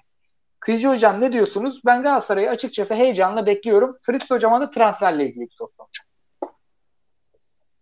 [0.65, 1.81] Kıyıcı hocam ne diyorsunuz?
[1.87, 3.99] Ben Galatasaray'ı açıkçası heyecanla bekliyorum.
[4.03, 5.59] Fritz hocama da transferle ilgili bir.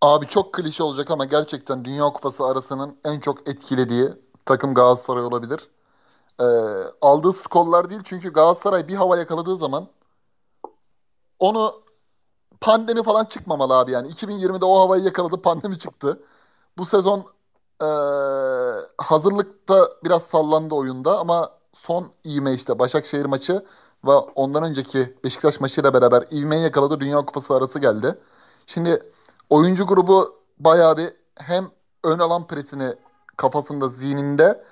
[0.00, 4.08] Abi çok klişe olacak ama gerçekten Dünya Kupası arasının en çok etkilediği
[4.44, 5.68] takım Galatasaray olabilir.
[6.40, 6.44] Ee,
[7.00, 9.88] aldığı skorlar değil çünkü Galatasaray bir hava yakaladığı zaman
[11.38, 11.82] onu
[12.60, 14.08] pandemi falan çıkmamalı abi yani.
[14.08, 16.22] 2020'de o havayı yakaladı pandemi çıktı.
[16.78, 17.24] Bu sezon
[17.82, 17.86] ee,
[18.98, 23.64] hazırlıkta biraz sallandı oyunda ama son ivme işte Başakşehir maçı
[24.06, 27.00] ve ondan önceki Beşiktaş maçıyla beraber ivmeyi yakaladı.
[27.00, 28.18] Dünya Kupası arası geldi.
[28.66, 29.02] Şimdi
[29.50, 31.70] oyuncu grubu bayağı bir hem
[32.04, 32.94] ön alan presini
[33.36, 34.64] kafasında, zihninde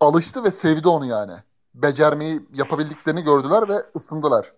[0.00, 1.32] alıştı ve sevdi onu yani.
[1.74, 4.52] Becermeyi yapabildiklerini gördüler ve ısındılar.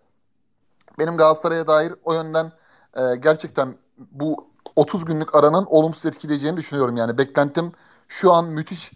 [0.99, 2.53] Benim Galatasaray'a dair o yönden
[2.97, 6.97] e, gerçekten bu 30 günlük aranın olumsuz etkileyeceğini düşünüyorum.
[6.97, 7.73] Yani beklentim
[8.09, 8.93] şu an müthiş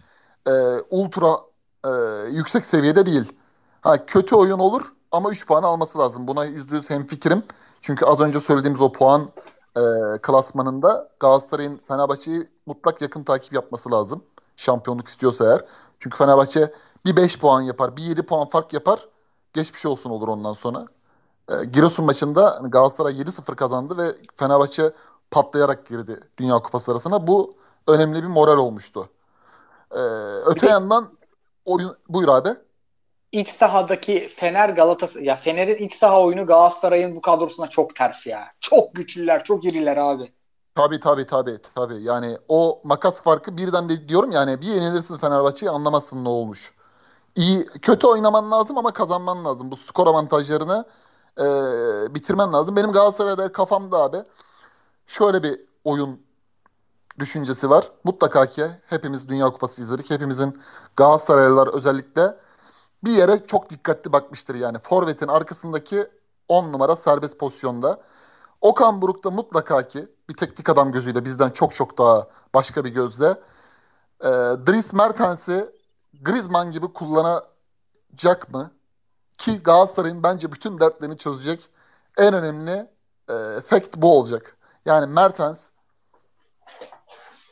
[0.48, 0.52] e,
[0.90, 1.36] ultra
[1.84, 1.90] e,
[2.30, 3.32] yüksek seviyede değil.
[3.80, 6.28] Ha kötü oyun olur ama 3 puan alması lazım.
[6.28, 7.42] Buna %100 hemfikirim.
[7.80, 9.30] Çünkü az önce söylediğimiz o puan
[9.76, 9.80] e,
[10.22, 14.24] klasmanında Galatasaray'ın Fenerbahçe'yi mutlak yakın takip yapması lazım.
[14.56, 15.64] Şampiyonluk istiyorsa eğer.
[15.98, 16.72] Çünkü Fenerbahçe
[17.04, 19.08] bir 5 puan yapar, bir 7 puan fark yapar.
[19.52, 20.86] Geçmiş olsun olur ondan sonra.
[21.50, 24.92] E, Giresun maçında hani Galatasaray 7-0 kazandı ve Fenerbahçe
[25.30, 27.26] patlayarak girdi Dünya Kupası arasına.
[27.26, 27.52] Bu
[27.88, 29.08] önemli bir moral olmuştu.
[29.90, 30.00] E,
[30.46, 31.08] öte de- yandan
[31.64, 32.48] oyun buyur abi.
[33.32, 38.52] İlk sahadaki Fener Galatasaray ya Fener'in ilk saha oyunu Galatasaray'ın bu kadrosuna çok ters ya.
[38.60, 40.32] Çok güçlüler, çok iriler abi.
[40.74, 42.02] Tabii tabii tabii tabii.
[42.02, 46.72] Yani o makas farkı birden de diyorum yani bir yenilirsin Fenerbahçe'yi anlamazsın ne olmuş.
[47.36, 49.70] İyi kötü oynaman lazım ama kazanman lazım.
[49.70, 50.84] Bu skor avantajlarını
[51.38, 51.44] e,
[52.14, 52.76] bitirmen lazım.
[52.76, 54.16] Benim Galatasaray'da kafamda abi
[55.06, 56.20] şöyle bir oyun
[57.18, 57.92] düşüncesi var.
[58.04, 60.10] Mutlaka ki hepimiz Dünya Kupası izledik.
[60.10, 60.62] Hepimizin
[60.96, 62.36] Galatasaraylılar özellikle
[63.04, 64.78] bir yere çok dikkatli bakmıştır yani.
[64.78, 66.06] Forvet'in arkasındaki
[66.48, 68.00] 10 numara serbest pozisyonda.
[68.60, 72.90] Okan Buruk da mutlaka ki bir teknik adam gözüyle bizden çok çok daha başka bir
[72.90, 73.28] gözle
[74.20, 74.28] e,
[74.66, 75.70] Dries Mertens'i
[76.22, 78.70] Griezmann gibi kullanacak mı?
[79.38, 81.70] Ki Galatasaray'ın bence bütün dertlerini çözecek
[82.18, 82.90] en önemli
[83.30, 84.56] e, fact bu olacak.
[84.86, 85.68] Yani Mertens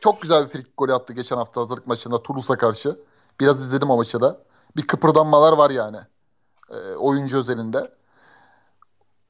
[0.00, 3.00] çok güzel bir frikik golü attı geçen hafta hazırlık maçında Toulouse'a karşı.
[3.40, 4.38] Biraz izledim o maçı da.
[4.76, 5.98] Bir kıpırdanmalar var yani
[6.70, 7.90] e, oyuncu özelinde.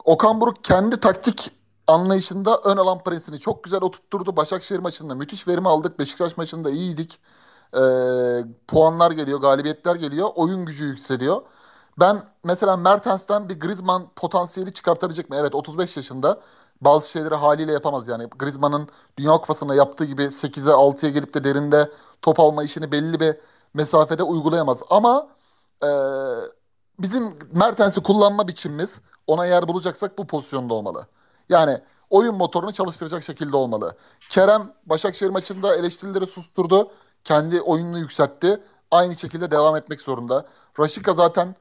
[0.04, 1.50] Okan Buruk kendi taktik
[1.86, 4.36] anlayışında ön alan presini çok güzel oturtturdu.
[4.36, 5.98] Başakşehir maçında müthiş verimi aldık.
[5.98, 7.20] Beşiktaş maçında iyiydik.
[7.74, 7.82] E,
[8.68, 10.28] puanlar geliyor, galibiyetler geliyor.
[10.34, 11.42] Oyun gücü yükseliyor.
[12.00, 15.36] Ben mesela Mertens'ten bir Griezmann potansiyeli çıkartabilecek mi?
[15.36, 16.40] Evet 35 yaşında
[16.80, 18.26] bazı şeyleri haliyle yapamaz yani.
[18.38, 21.90] Griezmann'ın Dünya Kupası'nda yaptığı gibi 8'e 6'ya gelip de derinde
[22.22, 23.36] top alma işini belli bir
[23.74, 24.82] mesafede uygulayamaz.
[24.90, 25.28] Ama
[25.84, 25.88] e,
[26.98, 31.06] bizim Mertens'i kullanma biçimimiz ona yer bulacaksak bu pozisyonda olmalı.
[31.48, 33.96] Yani oyun motorunu çalıştıracak şekilde olmalı.
[34.30, 36.92] Kerem Başakşehir maçında eleştirileri susturdu.
[37.24, 38.62] Kendi oyununu yükseltti.
[38.90, 40.46] Aynı şekilde devam etmek zorunda.
[40.78, 41.56] Raşika zaten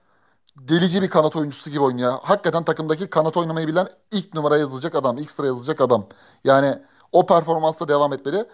[0.59, 2.17] delici bir kanat oyuncusu gibi oynuyor.
[2.23, 6.07] Hakikaten takımdaki kanat oynamayı bilen ilk numara yazılacak adam, ilk sıra yazılacak adam.
[6.43, 6.79] Yani
[7.11, 8.45] o performansla devam etmeli.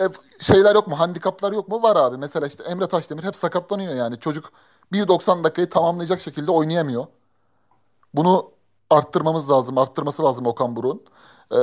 [0.00, 0.04] E,
[0.38, 0.98] şeyler yok mu?
[0.98, 1.82] Handikaplar yok mu?
[1.82, 2.16] Var abi.
[2.16, 4.20] Mesela işte Emre Taşdemir hep sakatlanıyor yani.
[4.20, 4.52] Çocuk
[4.92, 7.06] 1.90 dakikayı tamamlayacak şekilde oynayamıyor.
[8.14, 8.50] Bunu
[8.90, 9.78] arttırmamız lazım.
[9.78, 11.02] Arttırması lazım Okan Buruk'un.
[11.52, 11.56] Ee,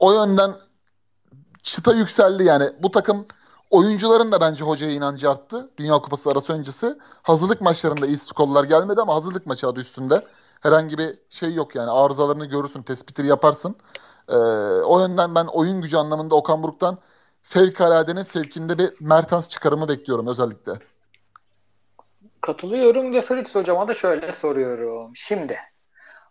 [0.00, 0.54] o yönden
[1.62, 2.70] çıta yükseldi yani.
[2.82, 3.26] Bu takım
[3.70, 5.70] Oyuncuların da bence hocaya inancı arttı.
[5.76, 6.98] Dünya Kupası arası öncesi.
[7.22, 10.26] Hazırlık maçlarında iyi skorlar gelmedi ama hazırlık maçı adı üstünde.
[10.60, 11.90] Herhangi bir şey yok yani.
[11.90, 13.76] Arızalarını görürsün, tespitleri yaparsın.
[14.28, 14.34] Ee,
[14.84, 16.98] o yönden ben oyun gücü anlamında Okan Buruk'tan
[17.42, 20.72] fevkaladenin fevkinde bir Mertens çıkarımı bekliyorum özellikle.
[22.40, 25.16] Katılıyorum ve Fritz hocama da şöyle soruyorum.
[25.16, 25.58] Şimdi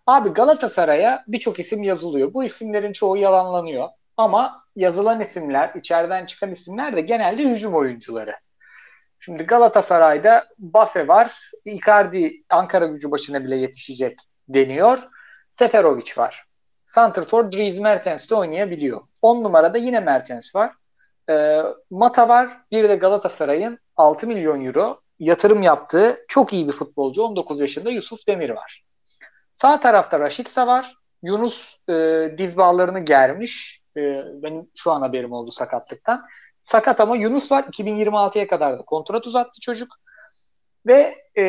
[0.08, 2.34] abi Galatasaray'a birçok isim yazılıyor.
[2.34, 3.90] Bu isimlerin çoğu yalanlanıyor.
[4.18, 8.36] Ama yazılan isimler, içeriden çıkan isimler de genelde hücum oyuncuları.
[9.20, 11.52] Şimdi Galatasaray'da Bafe var.
[11.66, 15.00] Icardi Ankara gücü başına bile yetişecek deniyor.
[15.52, 16.46] Seferovic var.
[16.86, 19.02] Santrfor Dries Mertens de oynayabiliyor.
[19.22, 20.74] 10 numarada yine Mertens var.
[21.30, 22.62] E, Mata var.
[22.72, 28.28] Bir de Galatasaray'ın 6 milyon euro yatırım yaptığı çok iyi bir futbolcu 19 yaşında Yusuf
[28.28, 28.86] Demir var.
[29.54, 30.96] Sağ tarafta Raşitsa var.
[31.24, 31.94] Yunus e,
[32.38, 33.82] diz bağlarını germiş.
[33.98, 36.26] E, benim şu an haberim oldu sakatlıktan.
[36.64, 37.64] Sakat ama Yunus var.
[37.64, 39.96] 2026'ya kadar da kontrat uzattı çocuk.
[40.86, 41.44] Ve e,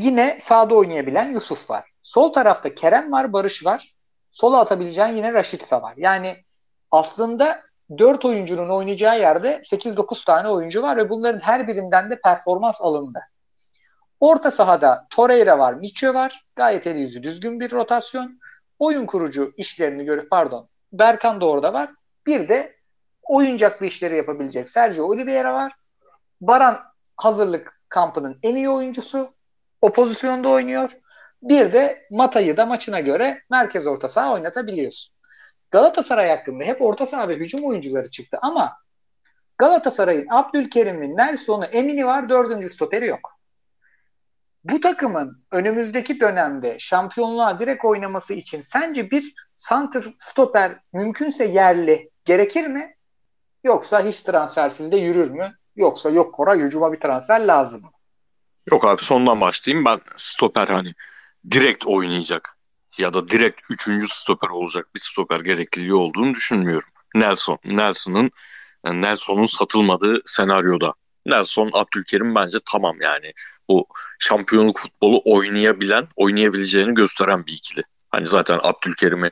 [0.00, 1.90] yine sağda oynayabilen Yusuf var.
[2.02, 3.94] Sol tarafta Kerem var, Barış var.
[4.30, 5.94] Sola atabileceğin yine Raşitsa var.
[5.96, 6.44] Yani
[6.90, 7.60] aslında
[7.98, 13.20] 4 oyuncunun oynayacağı yerde 8-9 tane oyuncu var ve bunların her birinden de performans alındı.
[14.20, 16.44] Orta sahada Torreira var, Miço var.
[16.56, 18.40] Gayet el yüzü düzgün bir rotasyon.
[18.78, 21.90] Oyun kurucu işlerini görüp pardon Berkan da orada var.
[22.26, 22.72] Bir de
[23.22, 25.72] oyuncaklı işleri yapabilecek Sergio Oliveira var.
[26.40, 26.80] Baran
[27.16, 29.34] hazırlık kampının en iyi oyuncusu.
[29.82, 30.90] O pozisyonda oynuyor.
[31.42, 35.14] Bir de Mata'yı da maçına göre merkez orta saha oynatabiliyorsun.
[35.70, 38.76] Galatasaray hakkında hep orta saha ve hücum oyuncuları çıktı ama
[39.58, 43.39] Galatasaray'ın Abdülkerim'in, Nelson'u, Emini var, dördüncü stoperi yok.
[44.64, 49.34] Bu takımın önümüzdeki dönemde şampiyonluğa direkt oynaması için sence bir
[49.68, 52.94] center stoper mümkünse yerli gerekir mi?
[53.64, 55.54] Yoksa hiç transfersiz de yürür mü?
[55.76, 57.90] Yoksa yok Kora hücuma bir transfer lazım mı?
[58.70, 59.84] Yok abi sondan başlayayım.
[59.84, 60.92] Ben stoper hani
[61.50, 62.58] direkt oynayacak
[62.98, 66.88] ya da direkt üçüncü stoper olacak bir stoper gerekliliği olduğunu düşünmüyorum.
[67.14, 68.30] Nelson, Nelson'ın
[68.84, 70.94] Nelson'un satılmadığı senaryoda.
[71.30, 73.32] Nelson, Abdülkerim bence tamam yani.
[73.68, 73.86] Bu
[74.18, 77.82] şampiyonluk futbolu oynayabilen, oynayabileceğini gösteren bir ikili.
[78.08, 79.30] Hani zaten Abdülkerim'i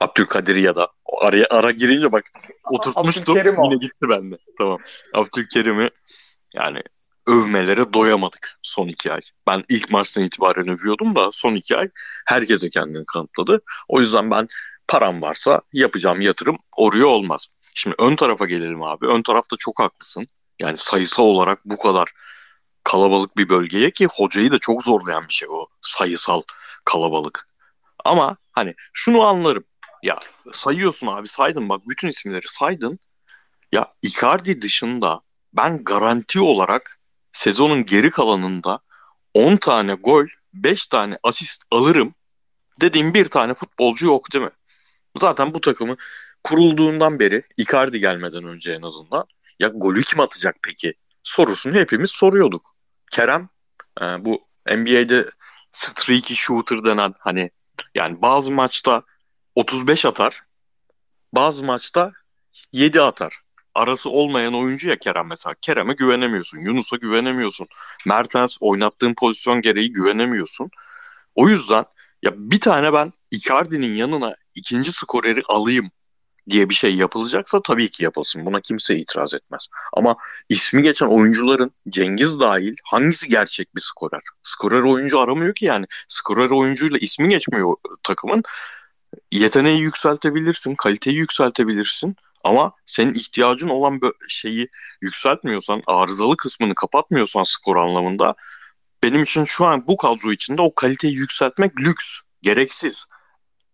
[0.00, 0.88] Abdülkadir'i ya da
[1.20, 2.24] araya ara girince bak
[2.70, 4.38] oturtmuştum yine gitti bende.
[4.58, 4.78] Tamam.
[5.14, 5.90] Abdülkerim'i
[6.54, 6.82] yani
[7.26, 9.20] övmelere doyamadık son iki ay.
[9.46, 11.90] Ben ilk maçtan itibaren övüyordum da son iki ay
[12.26, 13.60] herkese kendini kanıtladı.
[13.88, 14.46] O yüzden ben
[14.88, 17.46] param varsa yapacağım yatırım oraya olmaz.
[17.74, 19.06] Şimdi ön tarafa gelelim abi.
[19.06, 20.26] Ön tarafta çok haklısın.
[20.60, 22.12] Yani sayısal olarak bu kadar
[22.84, 26.42] kalabalık bir bölgeye ki hocayı da çok zorlayan bir şey o sayısal
[26.84, 27.48] kalabalık.
[28.04, 29.64] Ama hani şunu anlarım.
[30.02, 30.18] Ya
[30.52, 32.98] sayıyorsun abi saydın bak bütün isimleri saydın.
[33.72, 35.20] Ya Icardi dışında
[35.52, 37.00] ben garanti olarak
[37.32, 38.80] sezonun geri kalanında
[39.34, 42.14] 10 tane gol, 5 tane asist alırım
[42.80, 44.50] dediğim bir tane futbolcu yok değil mi?
[45.16, 45.96] Zaten bu takımı
[46.44, 49.24] kurulduğundan beri Icardi gelmeden önce en azından
[49.58, 52.74] ya golü kim atacak peki sorusunu hepimiz soruyorduk.
[53.10, 53.48] Kerem
[54.00, 55.30] e, bu NBA'de
[55.70, 57.50] streaky shooter denen hani
[57.94, 59.02] yani bazı maçta
[59.54, 60.42] 35 atar
[61.32, 62.12] bazı maçta
[62.72, 63.40] 7 atar.
[63.74, 65.54] Arası olmayan oyuncu ya Kerem mesela.
[65.60, 66.58] Kerem'e güvenemiyorsun.
[66.58, 67.66] Yunus'a güvenemiyorsun.
[68.06, 70.70] Mertens oynattığın pozisyon gereği güvenemiyorsun.
[71.34, 71.84] O yüzden
[72.22, 75.90] ya bir tane ben Icardi'nin yanına ikinci skoreri alayım
[76.50, 78.46] diye bir şey yapılacaksa tabii ki yapılsın.
[78.46, 79.66] Buna kimse itiraz etmez.
[79.92, 80.16] Ama
[80.48, 84.22] ismi geçen oyuncuların Cengiz dahil hangisi gerçek bir skorer?
[84.42, 85.86] Skorer oyuncu aramıyor ki yani.
[86.08, 88.42] Skorer oyuncuyla ismi geçmiyor takımın.
[89.32, 92.16] Yeteneği yükseltebilirsin, kaliteyi yükseltebilirsin.
[92.44, 94.68] Ama senin ihtiyacın olan şeyi
[95.02, 98.34] yükseltmiyorsan, arızalı kısmını kapatmıyorsan skor anlamında
[99.02, 103.06] benim için şu an bu kadro içinde o kaliteyi yükseltmek lüks, gereksiz.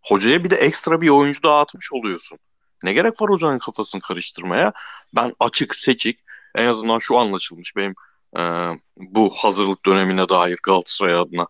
[0.03, 2.39] Hocaya bir de ekstra bir oyuncu daha atmış oluyorsun.
[2.85, 4.72] Ne gerek var hocanın kafasını karıştırmaya?
[5.16, 6.20] Ben açık, seçik,
[6.55, 7.95] en azından şu anlaşılmış benim
[8.39, 8.43] e,
[8.97, 11.47] bu hazırlık dönemine dair Galatasaray adına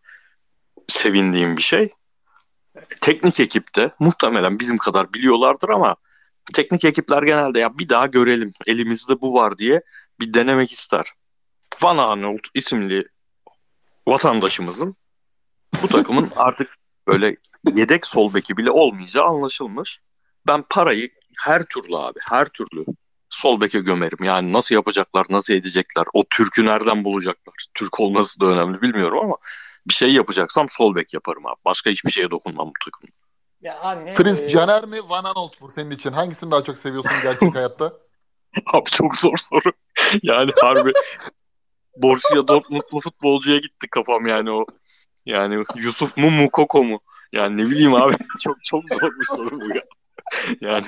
[0.89, 1.93] sevindiğim bir şey.
[3.01, 5.97] Teknik ekipte muhtemelen bizim kadar biliyorlardır ama
[6.55, 9.83] teknik ekipler genelde ya bir daha görelim elimizde bu var diye
[10.21, 11.07] bir denemek ister.
[11.83, 13.05] Van Arnold isimli
[14.09, 14.97] vatandaşımızın
[15.83, 16.77] bu takımın artık
[17.09, 17.37] böyle
[17.75, 20.01] yedek sol beki bile olmayacağı anlaşılmış.
[20.47, 22.85] Ben parayı her türlü abi her türlü
[23.29, 24.19] sol beke gömerim.
[24.23, 27.55] Yani nasıl yapacaklar, nasıl edecekler, o Türk'ü nereden bulacaklar?
[27.75, 29.37] Türk olması da önemli bilmiyorum ama
[29.89, 31.57] bir şey yapacaksam sol bek yaparım abi.
[31.65, 33.13] Başka hiçbir şeye dokunmam bu takımda.
[33.61, 34.49] Ya anne, Prince e...
[34.49, 36.13] Caner mi Van Aanholt mu senin için?
[36.13, 37.93] Hangisini daha çok seviyorsun gerçek hayatta?
[38.73, 39.73] Abi çok zor soru.
[40.23, 40.93] Yani harbi
[41.97, 44.67] Borussia Dortmund'lu futbolcuya gitti kafam yani o.
[45.27, 47.01] Yani Yusuf mu Mukoko mu?
[47.33, 49.83] Yani ne bileyim abi çok çok zor bir soru bu ya.
[50.61, 50.87] Yani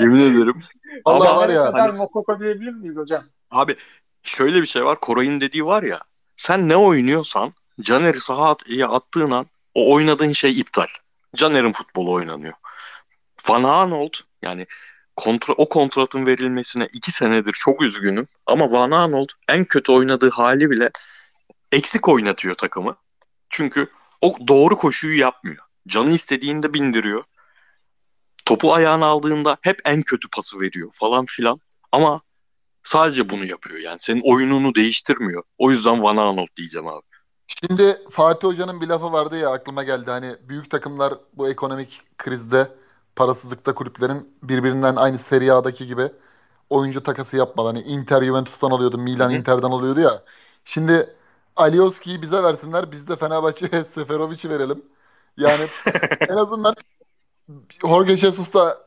[0.00, 0.62] yemin ederim.
[1.04, 1.64] Allah var ya.
[1.64, 3.24] kadar hani, Mokoko diyebilir miyiz hocam?
[3.50, 3.76] Abi
[4.22, 5.00] şöyle bir şey var.
[5.00, 6.00] Koray'ın dediği var ya.
[6.36, 10.86] Sen ne oynuyorsan Caner'i sahaya attığın an o oynadığın şey iptal.
[11.36, 12.54] Caner'in futbolu oynanıyor.
[13.48, 14.66] Van Aanholt yani
[15.16, 18.26] kontra, o kontratın verilmesine iki senedir çok üzgünüm.
[18.46, 20.90] Ama Van Aanholt en kötü oynadığı hali bile
[21.72, 22.96] eksik oynatıyor takımı.
[23.50, 23.88] Çünkü
[24.20, 25.64] o doğru koşuyu yapmıyor.
[25.88, 27.24] Canı istediğinde bindiriyor.
[28.44, 31.60] Topu ayağına aldığında hep en kötü pası veriyor falan filan.
[31.92, 32.20] Ama
[32.84, 33.98] sadece bunu yapıyor yani.
[33.98, 35.42] Senin oyununu değiştirmiyor.
[35.58, 37.02] O yüzden Van Aanholt diyeceğim abi.
[37.46, 40.10] Şimdi Fatih Hoca'nın bir lafı vardı ya aklıma geldi.
[40.10, 42.68] Hani büyük takımlar bu ekonomik krizde
[43.16, 46.12] parasızlıkta kulüplerin birbirinden aynı Serie A'daki gibi
[46.70, 47.66] oyuncu takası yapmalı.
[47.68, 50.22] Hani Inter Juventus'tan alıyordu, Milan Inter'den alıyordu ya.
[50.64, 51.16] Şimdi
[51.56, 54.82] Alioski'yi bize versinler, biz de Fenerbahçe'ye Seferovic'i verelim.
[55.36, 55.66] Yani
[56.28, 56.74] en azından
[57.80, 58.78] Jorge Jesus da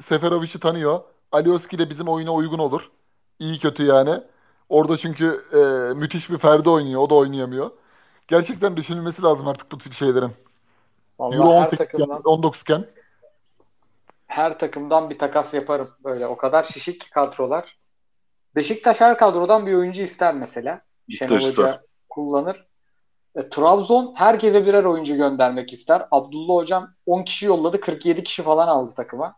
[0.00, 1.00] Seferovic'i tanıyor.
[1.32, 2.90] Alioski de bizim oyuna uygun olur.
[3.38, 4.20] İyi kötü yani.
[4.68, 7.00] Orada çünkü e, müthiş bir Ferdi oynuyor.
[7.00, 7.70] O da oynayamıyor.
[8.28, 10.32] Gerçekten düşünülmesi lazım artık bu tip şeylerin.
[11.18, 12.86] Vallahi Euro 18 takımdan, yani 19 iken.
[14.26, 16.26] Her takımdan bir takas yaparım böyle.
[16.26, 17.78] O kadar şişik kadrolar.
[18.56, 20.82] Beşiktaş her kadrodan bir oyuncu ister mesela.
[21.10, 22.66] Şenol Hoca kullanır.
[23.36, 26.06] E, Trabzon herkese birer oyuncu göndermek ister.
[26.10, 27.80] Abdullah Hocam 10 kişi yolladı.
[27.80, 29.34] 47 kişi falan aldı takıma.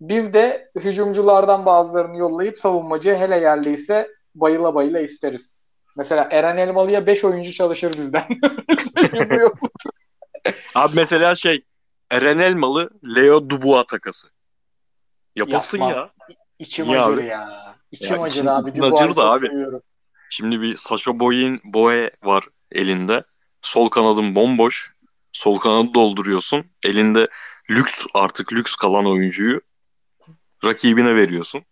[0.00, 5.64] Biz de hücumculardan bazılarını yollayıp savunmacı hele yerliyse bayıla bayıla isteriz.
[5.96, 8.24] Mesela Eren Elmalı'ya 5 oyuncu çalışır bizden.
[10.74, 11.64] Abi mesela şey
[12.10, 14.28] Eren Elmalı Leo Dubois takası.
[15.36, 15.96] Yapasın Yapma.
[15.96, 16.10] ya.
[16.58, 17.26] İçim ya acır abi.
[17.26, 17.74] ya.
[17.92, 18.82] İçim ya acır içim, abi.
[18.82, 19.50] Acır da abi.
[20.30, 23.24] Şimdi bir Sasha Boy'in Boye var elinde.
[23.62, 24.94] Sol kanadın bomboş.
[25.32, 26.66] Sol kanadı dolduruyorsun.
[26.84, 27.28] Elinde
[27.70, 29.60] lüks artık lüks kalan oyuncuyu
[30.64, 31.64] rakibine veriyorsun.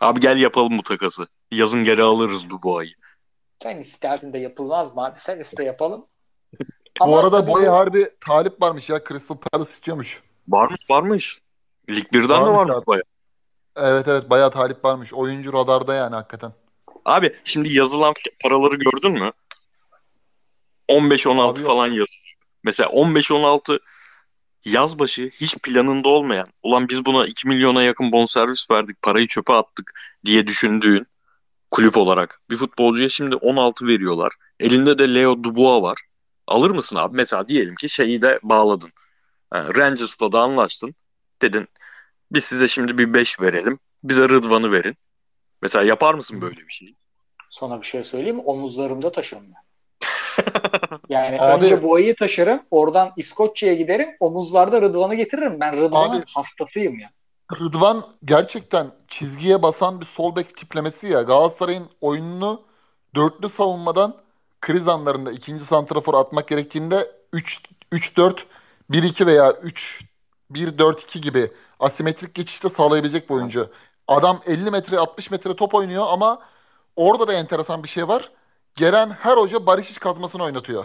[0.00, 1.26] Abi gel yapalım bu takası.
[1.50, 2.94] Yazın geri alırız Dubois'ı.
[3.62, 5.20] Sen istersin de yapılmaz mı abi?
[5.20, 6.06] Sen iste yapalım.
[7.00, 9.04] bu arada Boya harbi talip varmış ya.
[9.04, 10.22] Crystal Palace istiyormuş.
[10.48, 11.40] Varmış varmış.
[11.90, 12.86] Lig 1'den varmış de varmış abi.
[12.86, 13.02] baya.
[13.76, 15.12] Evet evet bayağı talip varmış.
[15.12, 16.52] Oyuncu radarda yani hakikaten.
[17.04, 19.32] Abi şimdi yazılan paraları gördün mü?
[20.88, 22.34] 15-16 falan yazıyor.
[22.64, 23.78] Mesela 15-16
[24.64, 29.52] yaz başı hiç planında olmayan, ulan biz buna 2 milyona yakın bonservis verdik, parayı çöpe
[29.52, 29.92] attık
[30.24, 31.06] diye düşündüğün
[31.70, 34.32] kulüp olarak bir futbolcuya şimdi 16 veriyorlar.
[34.60, 35.98] Elinde de Leo Dubois var.
[36.46, 37.16] Alır mısın abi?
[37.16, 38.92] Mesela diyelim ki şeyi de bağladın.
[39.54, 40.94] Yani Rangers'la da anlaştın.
[41.42, 41.68] Dedin
[42.30, 43.78] biz size şimdi bir 5 verelim.
[44.04, 44.96] Bize Rıdvan'ı verin.
[45.62, 46.94] Mesela yapar mısın böyle bir şey?
[47.50, 48.42] Sana bir şey söyleyeyim mi?
[48.42, 49.62] Omuzlarımda taşırım ben.
[51.08, 52.60] Yani Abi- önce boyayı taşırım.
[52.70, 54.08] Oradan İskoçya'ya giderim.
[54.20, 55.60] Omuzlarda Rıdvan'ı getiririm.
[55.60, 57.10] Ben Rıdvan'ın hastasıyım ya.
[57.60, 61.22] Rıdvan gerçekten çizgiye basan bir sol bek tiplemesi ya.
[61.22, 62.62] Galatasaray'ın oyununu
[63.14, 64.16] dörtlü savunmadan
[64.60, 67.60] kriz anlarında ikinci santrafor atmak gerektiğinde 3
[67.92, 68.38] 3-4
[68.90, 70.04] 1-2 veya 3
[70.52, 73.70] 1-4-2 gibi asimetrik geçişte sağlayabilecek bir oyuncu.
[74.08, 76.38] Adam 50 metre 60 metre top oynuyor ama
[76.96, 78.30] orada da enteresan bir şey var.
[78.76, 80.84] Gelen her hoca Barış kazmasını oynatıyor.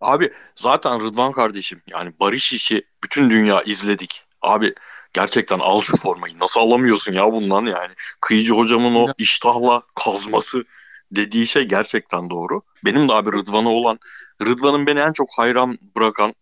[0.00, 4.22] Abi zaten Rıdvan kardeşim yani Barış işi bütün dünya izledik.
[4.42, 4.74] Abi
[5.12, 6.38] gerçekten al şu formayı.
[6.40, 7.92] Nasıl alamıyorsun ya bundan yani.
[8.20, 10.64] Kıyıcı hocamın o iştahla kazması
[11.12, 12.62] dediği şey gerçekten doğru.
[12.84, 13.98] Benim de abi Rıdvan'a olan
[14.42, 16.34] Rıdvan'ın beni en çok hayran bırakan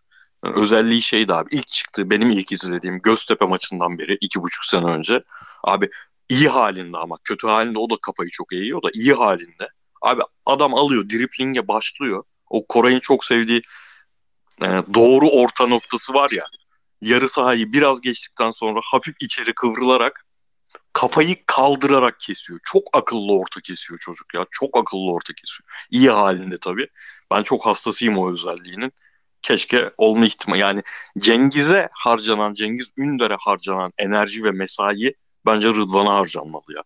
[0.45, 1.49] e, özelliği şeydi abi.
[1.53, 5.23] İlk çıktı benim ilk izlediğim Göztepe maçından beri iki buçuk sene önce.
[5.65, 5.89] Abi
[6.29, 9.69] iyi halinde ama kötü halinde o da kafayı çok eğiyor da iyi halinde.
[10.01, 12.25] Abi adam alıyor driplinge başlıyor.
[12.51, 13.63] O Koray'ın çok sevdiği
[14.63, 16.45] e, doğru orta noktası var ya.
[17.01, 20.27] Yarı sahayı biraz geçtikten sonra hafif içeri kıvrılarak
[20.93, 22.61] kafayı kaldırarak kesiyor.
[22.65, 24.45] Çok akıllı orta kesiyor çocuk ya.
[24.51, 25.69] Çok akıllı orta kesiyor.
[25.91, 26.89] İyi halinde tabii.
[27.33, 28.93] Ben çok hastasıyım o özelliğinin.
[29.43, 30.61] Keşke olma ihtimali.
[30.61, 30.83] Yani
[31.19, 35.15] Cengiz'e harcanan, Cengiz Ünder'e harcanan enerji ve mesai
[35.47, 36.83] bence Rıdvan'a harcanmalı ya.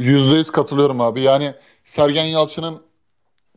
[0.00, 1.20] Yüzde yüz katılıyorum abi.
[1.20, 2.80] Yani Sergen Yalçın'ın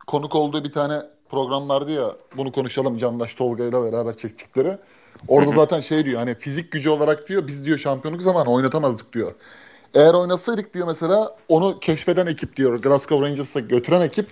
[0.08, 4.78] konuk olduğu bir tane program vardı ya bunu konuşalım Candaş Tolga ile beraber çektikleri.
[5.28, 9.32] Orada zaten şey diyor hani fizik gücü olarak diyor biz diyor şampiyonluk zamanı oynatamazdık diyor.
[9.94, 14.30] Eğer oynasaydık diyor mesela onu keşfeden ekip diyor Glasgow Rangers'a götüren ekip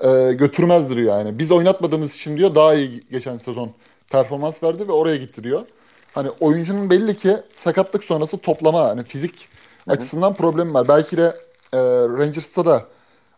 [0.00, 1.38] e, götürmezdi diyor yani.
[1.38, 3.70] Biz oynatmadığımız için diyor daha iyi geçen sezon
[4.10, 5.66] performans verdi ve oraya gitti diyor.
[6.14, 9.48] Hani oyuncunun belli ki sakatlık sonrası toplama hani fizik
[9.86, 10.88] açısından problemi var.
[10.88, 11.34] Belki de
[11.72, 11.78] e,
[12.18, 12.86] Rangers'ta da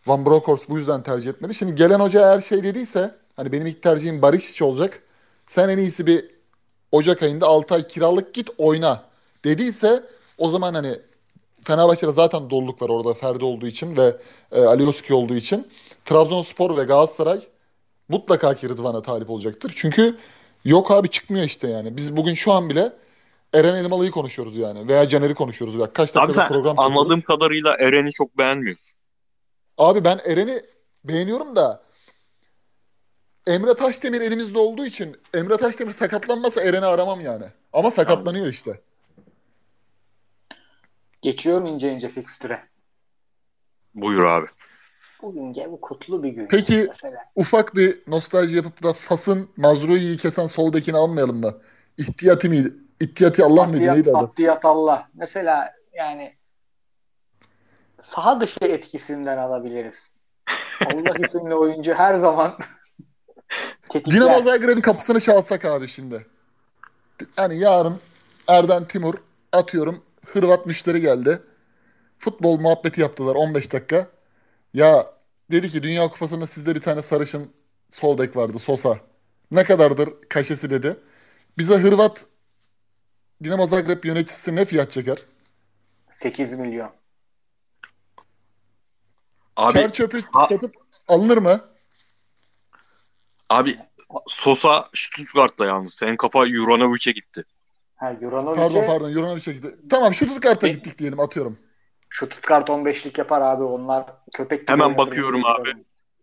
[0.06, 1.54] Van Bronckhorst bu yüzden tercih etmedi.
[1.54, 5.02] Şimdi gelen hoca eğer şey dediyse hani benim ilk tercihim Barış olacak.
[5.46, 6.34] Sen en iyisi bir
[6.92, 9.02] Ocak ayında 6 ay kiralık git oyna
[9.44, 10.02] dediyse
[10.38, 10.94] o zaman hani
[11.64, 14.16] Fenerbahçe'de zaten doluluk var orada Ferdi olduğu için ve
[14.52, 15.68] e, Alioski olduğu için.
[16.04, 17.40] Trabzonspor ve Galatasaray
[18.08, 19.72] mutlaka ki Rıdvan'a talip olacaktır.
[19.76, 20.16] Çünkü
[20.64, 21.96] yok abi çıkmıyor işte yani.
[21.96, 22.92] Biz bugün şu an bile
[23.54, 24.88] Eren Elmalı'yı konuşuyoruz yani.
[24.88, 25.78] Veya Caner'i konuşuyoruz.
[25.78, 26.96] Bak kaç Abi dakikadır sen program çekiyoruz.
[26.96, 28.96] anladığım kadarıyla Eren'i çok beğenmiyorsun.
[29.78, 30.60] Abi ben Eren'i
[31.04, 31.82] beğeniyorum da
[33.46, 37.44] Emre Taşdemir elimizde olduğu için Emre Taşdemir sakatlanmasa Eren'i aramam yani.
[37.72, 38.80] Ama sakatlanıyor işte.
[41.22, 42.62] Geçiyorum ince ince fikstüre.
[43.94, 44.46] Buyur abi.
[45.22, 46.48] Bugün gel kutlu bir gün.
[46.48, 47.18] Peki Mesela.
[47.36, 51.58] ufak bir nostalji yapıp da Fas'ın Mazrui'yi kesen sol bekini almayalım mı?
[51.98, 52.74] İhtiyati miydi?
[53.00, 53.94] İhtiyati Allah mıydı?
[53.94, 54.18] Neydi adı?
[54.18, 55.08] Addiyat Allah.
[55.14, 56.36] Mesela yani
[58.00, 60.14] saha dışı etkisinden alabiliriz.
[60.86, 62.58] Allah isimli oyuncu her zaman
[63.88, 64.16] tetikler.
[64.16, 66.26] Dinamo Zagreb'in kapısını çalsak abi şimdi.
[67.38, 68.00] Yani yarın
[68.48, 69.14] Erden Timur
[69.52, 71.42] atıyorum Hırvat müşteri geldi.
[72.18, 74.06] Futbol muhabbeti yaptılar 15 dakika.
[74.74, 75.06] Ya
[75.50, 77.50] dedi ki Dünya Kupası'nda sizde bir tane sarışın
[77.90, 78.98] sol bek vardı Sosa.
[79.50, 80.96] Ne kadardır kaşesi dedi.
[81.58, 82.26] Bize Hırvat
[83.42, 85.18] Dinamo Zagreb yöneticisi ne fiyat çeker?
[86.10, 86.90] 8 milyon.
[89.56, 90.74] Abi Çer çöpü sa- satıp
[91.08, 91.60] alınır mı?
[93.50, 93.76] Abi
[94.26, 95.94] Sosa Stuttgart'ta yalnız.
[95.94, 97.44] Senin kafa Juranovic'e gitti.
[97.96, 99.68] Ha, Juranovic'e Pardon pardon Euronovic'e gitti.
[99.90, 100.72] Tamam Stuttgart'a Ne?
[100.72, 101.58] gittik diyelim atıyorum.
[102.08, 105.70] şu Stuttgart 15'lik yapar abi onlar köpek gibi Hemen bakıyorum abi.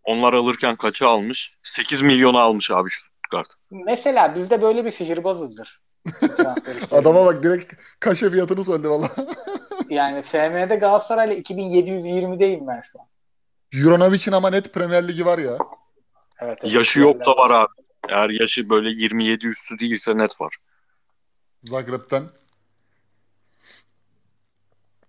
[0.04, 1.56] Onlar alırken kaça almış?
[1.62, 3.48] 8 milyona almış abi Stuttgart.
[3.70, 5.81] Mesela biz de böyle bir sihirbazızdır.
[6.90, 9.08] Adama bak direkt kaşe fiyatını söyledi valla.
[9.88, 13.06] Yani FM'de Galatasaray'la 2720'deyim ben şu an.
[13.72, 15.56] Euronovic'in ama net Premier Ligi var ya.
[16.40, 16.74] Evet, evet.
[16.74, 17.72] Yaşı yoksa var abi.
[18.08, 20.56] Eğer yaşı böyle 27 üstü değilse net var.
[21.62, 22.22] Zagreb'ten.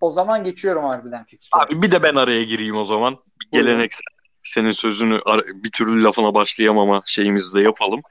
[0.02, 1.62] O zaman geçiyorum harbiden fikstüre.
[1.62, 3.18] Abi bir de ben araya gireyim o zaman.
[3.42, 4.02] Bir geleneksel
[4.44, 5.20] senin sözünü
[5.64, 8.02] bir türlü lafına başlayamama şeyimizi de yapalım.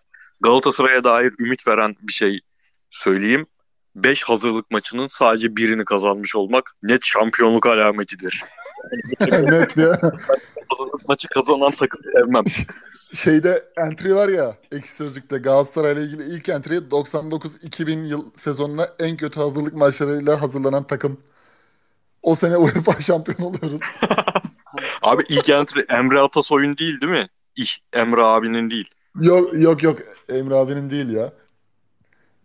[0.40, 2.40] Galatasaray'a dair ümit veren bir şey
[2.92, 3.46] söyleyeyim.
[3.96, 8.44] 5 hazırlık maçının sadece birini kazanmış olmak net şampiyonluk alametidir.
[9.42, 10.00] net ya.
[10.68, 12.44] hazırlık maçı kazanan takım sevmem.
[13.12, 19.40] Şeyde entry var ya ekşi sözlükte Galatasaray'la ilgili ilk entry 99-2000 yıl sezonuna en kötü
[19.40, 21.20] hazırlık maçlarıyla hazırlanan takım.
[22.22, 23.80] O sene UEFA şampiyon oluyoruz.
[25.02, 27.28] Abi ilk entry Emre Atasoy'un değil değil mi?
[27.56, 28.90] İh, Emre abinin değil.
[29.20, 31.32] Yok yok yok Emre abinin değil ya.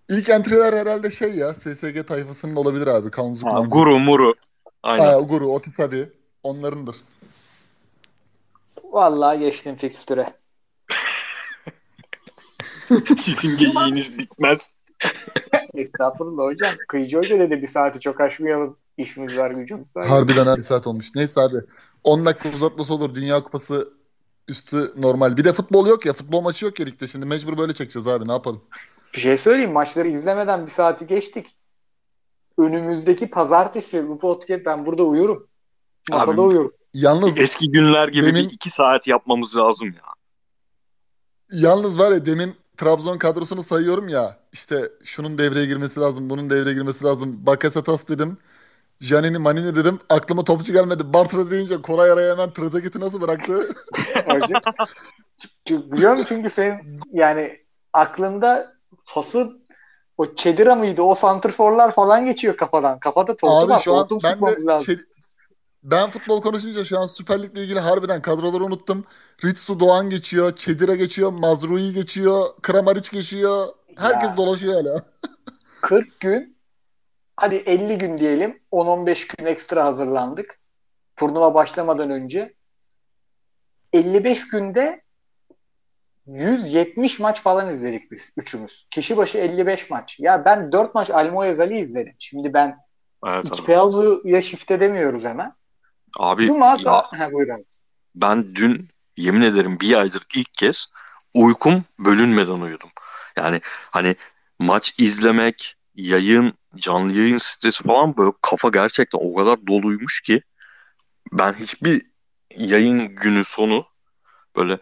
[0.10, 3.12] İlk entry'ler herhalde şey ya SSG tayfasının olabilir abi.
[3.12, 3.70] Kanzu Ha, Kanzu.
[3.70, 4.34] guru muru.
[4.84, 5.06] Aynen.
[5.06, 6.10] Ha, Guru, Otis abi.
[6.44, 6.96] Onlarındır.
[8.84, 10.34] Vallahi geçtim fikstüre.
[13.18, 14.74] Sizin geyiğiniz bitmez.
[15.74, 16.74] Estağfurullah hocam.
[16.88, 18.78] Kıyıcı hoca dedi bir saati çok aşmayalım.
[18.98, 20.08] İşimiz var gücümüz var.
[20.08, 21.16] Harbiden abi bir saat olmuş.
[21.16, 21.56] Neyse abi.
[22.04, 23.14] 10 dakika uzatması olur.
[23.16, 23.94] Dünya Kupası
[24.48, 25.38] üstü normal.
[25.38, 26.14] Bir de futbol yok ya.
[26.14, 27.08] Futbol maçı yok ya ligde.
[27.08, 28.28] Şimdi mecbur böyle çekeceğiz abi.
[28.28, 28.62] Ne yapalım?
[29.18, 29.72] Bir şey söyleyeyim.
[29.72, 31.56] Maçları izlemeden bir saati geçtik.
[32.58, 35.48] Önümüzdeki pazartesi bu podcast ben burada uyurum.
[36.12, 36.72] Masada Abi, uyurum.
[36.94, 40.02] Yalnız Eski günler gibi Demin- bir iki saat yapmamız lazım ya.
[41.52, 44.38] yalnız var ya demin Trabzon kadrosunu sayıyorum ya.
[44.52, 46.30] İşte şunun devreye girmesi lazım.
[46.30, 47.46] Bunun devreye girmesi lazım.
[47.46, 48.38] Bakasetas dedim.
[49.00, 50.00] Janini Manini dedim.
[50.10, 51.14] Aklıma topçu gelmedi.
[51.14, 53.70] Bartra deyince Koray araya hemen Trezeguet'i nasıl bıraktı?
[54.26, 54.62] Hocam.
[55.68, 57.60] Çünkü- Biliyor musun çünkü senin yani
[57.94, 58.77] aklında
[59.08, 59.66] Fas'ın
[60.18, 61.02] o Çedira mıydı?
[61.02, 63.00] O santrforlar falan geçiyor kafadan.
[63.00, 63.80] Kafada tortu Abi var.
[63.80, 64.86] şu an ben de lazım.
[64.86, 64.98] şey-
[65.84, 69.06] ben futbol konuşunca şu an Süper Lig'le ilgili harbiden kadroları unuttum.
[69.46, 73.68] Ritsu Doğan geçiyor, Çedira geçiyor, Mazrui geçiyor, Kramaric geçiyor.
[73.98, 74.38] Herkes Ya.
[74.38, 75.00] dolaşıyor hala.
[75.82, 76.58] 40 gün
[77.36, 80.60] hadi 50 gün diyelim 10-15 gün ekstra hazırlandık.
[81.16, 82.54] Turnuva başlamadan önce.
[83.94, 85.02] 55 günde
[86.28, 88.88] 170 maç falan izledik biz üçümüz.
[88.92, 90.20] Kişi başı 55 maç.
[90.20, 92.16] Ya ben 4 maç Almoyaz Ali izledim.
[92.20, 92.78] Şimdi ben
[93.26, 93.46] Evet.
[93.66, 95.54] Peyazu'ya shift edemiyoruz hemen.
[96.20, 97.64] Abi Cuma ya, ha, buyur abi.
[98.16, 100.88] ben dün yemin ederim bir aydır ilk kez
[101.36, 102.90] uykum bölünmeden uyudum.
[103.38, 103.62] Yani
[103.92, 104.16] hani
[104.60, 110.42] maç izlemek, yayın, canlı yayın stresi falan böyle kafa gerçekten o kadar doluymuş ki
[111.32, 112.02] ben hiçbir
[112.58, 113.86] yayın günü sonu
[114.56, 114.78] böyle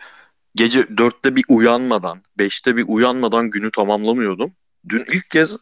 [0.55, 4.53] gece dörtte bir uyanmadan, beşte bir uyanmadan günü tamamlamıyordum.
[4.89, 5.55] Dün ilk kez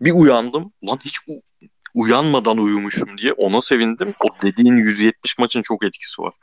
[0.00, 0.72] bir uyandım.
[0.88, 4.14] Lan hiç u- uyanmadan uyumuşum diye ona sevindim.
[4.24, 6.34] O dediğin 170 maçın çok etkisi var.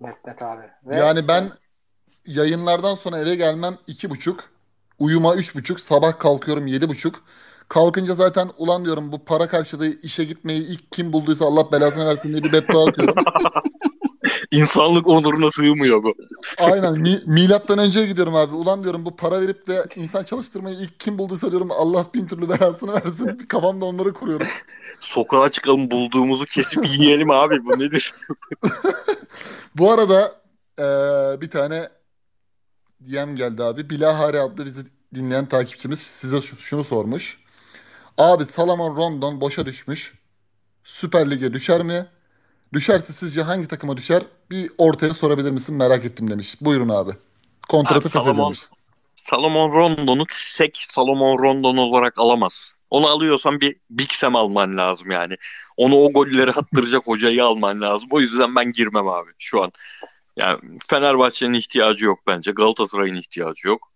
[0.00, 0.66] Net net abi.
[0.86, 1.50] Ve Yani ben
[2.26, 4.44] yayınlardan sonra eve gelmem iki buçuk,
[4.98, 7.24] uyuma üç buçuk, sabah kalkıyorum yedi buçuk.
[7.68, 12.32] Kalkınca zaten ulan diyorum bu para karşılığı işe gitmeyi ilk kim bulduysa Allah belasını versin
[12.32, 13.24] diye bir beddua atıyorum.
[14.50, 16.14] İnsanlık onuruna sığmıyor bu.
[16.58, 18.54] Aynen mi- milattan önceye gidiyorum abi.
[18.54, 22.48] Ulan diyorum bu para verip de insan çalıştırmayı ilk kim bulduysa diyorum Allah bin türlü
[22.48, 23.38] belasını versin.
[23.48, 24.46] Kafamda onları kuruyorum.
[25.00, 28.14] Sokağa çıkalım bulduğumuzu kesip yiyelim abi bu nedir?
[29.76, 30.40] Bu arada
[30.78, 31.88] eee, bir tane
[33.00, 33.90] DM geldi abi.
[33.90, 34.80] Bilahare adlı bizi
[35.14, 37.38] dinleyen takipçimiz size şu- şunu sormuş.
[38.18, 40.14] Abi Salomon Rondon boşa düşmüş.
[40.84, 42.06] Süper Lig'e düşer mi?
[42.72, 44.22] Düşerse sizce hangi takıma düşer?
[44.50, 45.74] Bir ortaya sorabilir misin?
[45.74, 46.56] Merak ettim demiş.
[46.60, 47.10] Buyurun abi.
[47.68, 48.60] Kontratı feshedilmiş.
[49.14, 52.80] Salomon Rondon'u sek Salomon Rondon olarak alamazsın.
[52.90, 55.36] Onu alıyorsan bir Big Sam alman lazım yani.
[55.76, 58.08] Onu o golleri attıracak hocayı alman lazım.
[58.12, 59.72] O yüzden ben girmem abi şu an.
[60.36, 60.58] Yani
[60.88, 62.52] Fenerbahçe'nin ihtiyacı yok bence.
[62.52, 63.92] Galatasaray'ın ihtiyacı yok.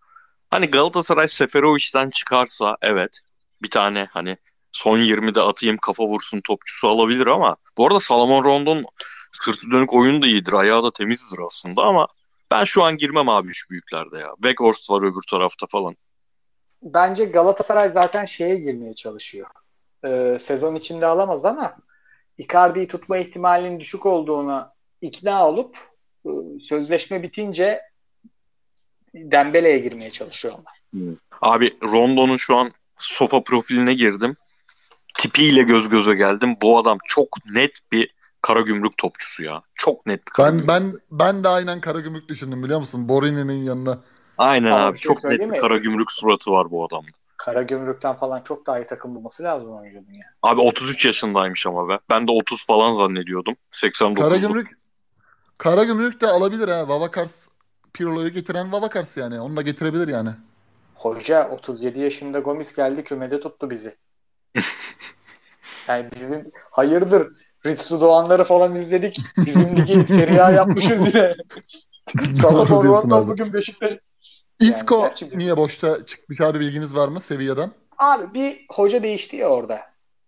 [0.50, 3.20] Hani Galatasaray Seferovic'den çıkarsa evet
[3.62, 4.36] bir tane hani
[4.74, 8.84] son 20'de atayım kafa vursun topçusu alabilir ama bu arada Salomon Rondon
[9.32, 10.52] sırtı dönük oyun da iyidir.
[10.52, 12.08] Ayağı da temizdir aslında ama
[12.50, 14.28] ben şu an girmem abi üç büyüklerde ya.
[14.34, 15.96] Weghorst var öbür tarafta falan.
[16.82, 19.46] bence Galatasaray zaten şeye girmeye çalışıyor.
[20.04, 21.76] Ee, sezon içinde alamaz ama
[22.38, 25.78] Icardi'yi tutma ihtimalinin düşük olduğuna ikna olup
[26.26, 26.30] e,
[26.68, 27.82] sözleşme bitince
[29.14, 30.82] Dembele'ye girmeye çalışıyorlar.
[31.42, 34.36] Abi Rondo'nun şu an sofa profiline girdim.
[35.18, 36.56] Tipiyle göz göze geldim.
[36.62, 39.62] Bu adam çok net bir Karagümrük topçusu ya.
[39.74, 40.68] Çok net bir Ben Karagümrük.
[40.68, 43.08] ben ben de aynen Karagümrük düşündüm biliyor musun?
[43.08, 43.98] Borini'nin yanına.
[44.38, 44.94] Aynen abi.
[44.94, 45.60] bir şey çok net söyleyeyim bir mi?
[45.60, 47.08] Karagümrük suratı var bu adamda.
[47.36, 50.26] Karagümrük'ten falan çok daha iyi takım bulması lazım oyuncunun ya.
[50.42, 51.98] Abi 33 yaşındaymış ama be.
[52.10, 53.54] Ben de 30 falan zannediyordum.
[53.70, 54.24] 89.
[54.24, 54.70] Karagümrük
[55.58, 56.88] Karagümrük de alabilir ha.
[56.88, 57.48] Vavakars
[57.94, 59.40] Pirlo'yu getiren Vavakars yani.
[59.40, 60.30] Onu da getirebilir yani.
[60.94, 63.96] Hoca 37 yaşında Gomis geldi kümede tuttu bizi.
[65.88, 67.32] yani bizim hayırdır
[67.66, 69.18] Ritsu Doğanları falan izledik.
[69.46, 71.32] Bizim ligi Serie A yapmışız yine.
[72.42, 73.28] Doğru diyorsun abi.
[73.28, 73.92] bugün Beşiktaş.
[74.60, 77.70] Isco Yani niye boşta çıkmış abi bilginiz var mı Sevilla'dan?
[77.98, 79.80] Abi bir hoca değişti ya orada.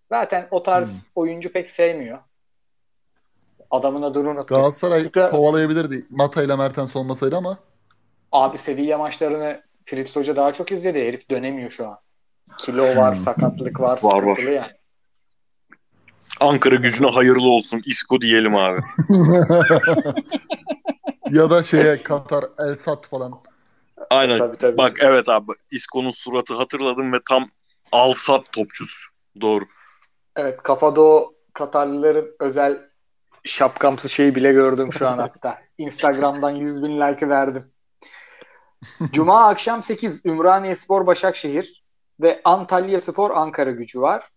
[0.09, 0.99] Zaten o tarz Hmm.
[1.15, 2.19] oyuncu pek sevmiyor.
[3.71, 4.47] Adamın adını unuttum.
[4.57, 7.59] Galatasaray Çünkü- kovalayabilirdi Mata ile Mertens olmasaydı ama
[8.33, 10.99] Abi Sevilla maçlarını Fritz Hoca daha çok izledi.
[10.99, 11.99] Herif dönemiyor şu an.
[12.59, 13.25] Kilo var, Hmm.
[13.25, 14.39] sakatlık var, Var, var.
[14.39, 14.73] yani.
[16.41, 17.83] Ankara gücüne hayırlı olsun.
[17.87, 18.81] Isco diyelim abi.
[21.31, 23.33] ya da şeye Katar El Sat falan.
[24.11, 24.39] Aynen.
[24.39, 24.79] Tabii, tabii.
[24.79, 27.51] Bak evet abi İsko'nun suratı hatırladım ve tam
[27.93, 29.11] alsat topçusu.
[29.41, 29.65] Doğru.
[30.37, 32.79] Evet kafada o Katarlıların özel
[33.45, 35.59] şapkamsı şeyi bile gördüm şu an hatta.
[35.79, 37.65] Instagram'dan 100 bin like verdim.
[39.13, 41.85] Cuma akşam 8 Ümraniye Spor Başakşehir
[42.21, 44.29] ve Antalya Spor Ankara gücü var.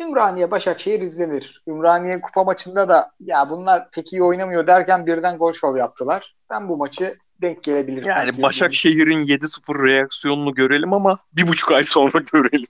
[0.00, 1.62] Ümraniye Başakşehir izlenir.
[1.68, 6.34] Ümraniye kupa maçında da ya bunlar pek iyi oynamıyor derken birden gol şov yaptılar.
[6.50, 8.04] Ben bu maçı denk gelebilir.
[8.04, 12.66] Yani Başakşehir'in 7-0 reaksiyonunu görelim ama bir buçuk ay sonra görelim.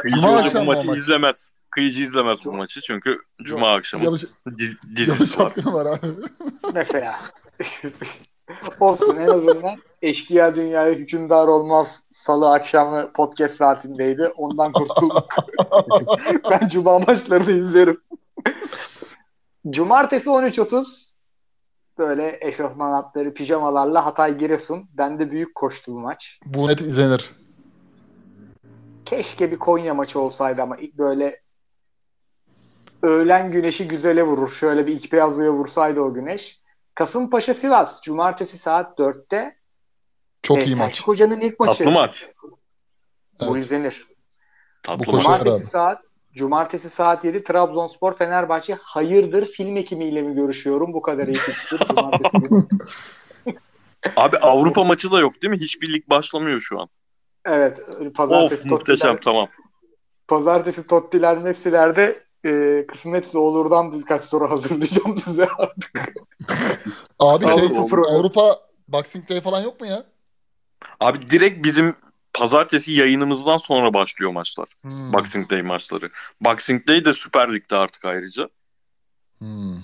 [0.00, 0.96] Kıyıcı Cuma Hoca bu maçı maç?
[0.98, 1.48] izlemez.
[1.70, 4.18] Kıyıcı izlemez bu maçı çünkü Cuma akşamı Yalı,
[4.58, 5.52] diz- dizisi var.
[5.64, 6.06] var abi.
[6.74, 7.14] Mesela.
[8.80, 14.32] Olsun en azından eşkıya dünyaya hükümdar olmaz salı akşamı podcast saatindeydi.
[14.36, 15.26] Ondan kurtulduk.
[16.50, 18.00] ben cuma maçlarını izlerim.
[19.70, 21.08] Cumartesi 13.30
[21.98, 24.88] böyle eşofman atları pijamalarla Hatay Giresun.
[24.92, 26.40] Ben de büyük koştu bu maç.
[26.46, 27.32] Bu net izlenir.
[29.04, 31.40] Keşke bir Konya maçı olsaydı ama ilk böyle
[33.02, 34.50] öğlen güneşi güzele vurur.
[34.50, 36.62] Şöyle bir iki beyazlıya vursaydı o güneş.
[36.94, 39.57] Kasımpaşa Sivas Cumartesi saat 4'te.
[40.42, 40.86] Çok Ee, iyi maç.
[40.86, 41.78] Selçuk Hoca'nın ilk maçı.
[41.78, 42.28] Tatlı maç.
[43.40, 43.64] Bu Evet.
[43.64, 44.06] izlenir.
[44.82, 45.22] Tatlı Bu maç.
[45.22, 45.64] Cumartesi abi.
[45.70, 46.02] saat
[46.34, 48.74] Cumartesi saat 7 Trabzonspor Fenerbahçe.
[48.82, 50.92] Hayırdır film ekimiyle mi görüşüyorum?
[50.92, 51.36] Bu kadar iyi.
[54.16, 55.58] Abi Avrupa maçı da yok değil mi?
[55.60, 56.88] Hiçbir lig başlamıyor şu an.
[57.44, 57.80] Evet.
[58.00, 59.48] Of Pazartesi muhteşem Tottiler, tamam.
[60.28, 66.12] Pazartesi Tottiler Messi'lerde e, kısmetse olurdan birkaç soru hazırlayacağım size artık.
[67.18, 67.78] Abi şey.
[68.08, 70.04] Avrupa Boxing Day falan yok mu ya?
[71.00, 71.96] Abi direkt bizim
[72.34, 74.68] pazartesi yayınımızdan sonra başlıyor maçlar.
[74.82, 75.12] Hmm.
[75.12, 76.10] Boxing Day maçları.
[76.40, 78.48] Boxing Day de Süper Lig'de artık ayrıca.
[79.38, 79.76] Hmm.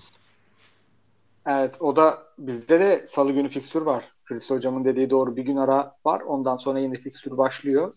[1.47, 4.05] Evet o da bizde de salı günü fikstür var.
[4.25, 6.21] Filiz hocamın dediği doğru bir gün ara var.
[6.21, 7.95] Ondan sonra yine fikstür başlıyor.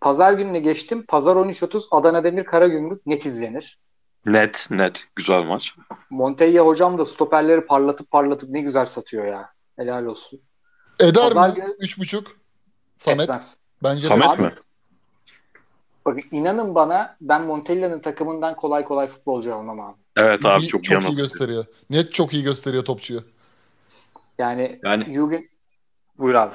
[0.00, 1.04] Pazar gününe geçtim.
[1.08, 3.78] Pazar 13.30 Adana Demir Karagümrük net izlenir.
[4.26, 5.74] Net net güzel maç.
[6.10, 9.52] Montella hocam da stoperleri parlatıp parlatıp ne güzel satıyor ya.
[9.76, 10.40] Helal olsun.
[11.00, 11.54] Eder Pazar mi?
[11.54, 12.26] günü- Üç buçuk.
[12.96, 13.20] Samet.
[13.28, 13.56] Etmez.
[13.82, 14.06] Bence de.
[14.06, 14.52] Samet Abi- mi?
[16.04, 19.96] Bakın inanın bana ben Montella'nın takımından kolay kolay futbolcu almam abi.
[20.16, 21.22] Evet abi İyi- çok, çok iyi yanıltıcı.
[21.22, 21.64] gösteriyor.
[21.90, 23.22] Net çok iyi gösteriyor topçuyu.
[24.38, 25.48] Yani, Yani Jürgen...
[26.18, 26.54] Buyur abi.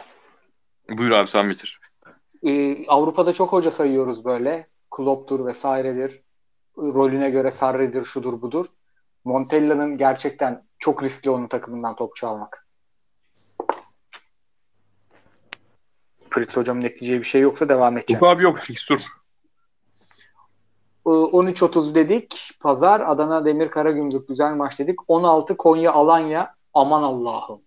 [0.90, 1.80] buyur abi sen bitir.
[2.44, 4.68] Ee, Avrupa'da çok hoca sayıyoruz böyle.
[4.92, 6.22] Klopp'tur vesairedir.
[6.78, 8.66] Rolüne göre Sarri'dir, şudur budur.
[9.26, 12.63] Montella'nın gerçekten çok riskli onun takımından topçu almak.
[16.34, 18.24] Fritz hocamın ekleyeceği bir şey yoksa devam edeceğim.
[18.24, 19.06] Yok abi yok fikstür.
[21.06, 22.52] Ee, 13.30 dedik.
[22.62, 25.00] Pazar Adana Demir Karagümrük güzel maç dedik.
[25.08, 26.56] 16 Konya Alanya.
[26.74, 27.62] Aman Allah'ım.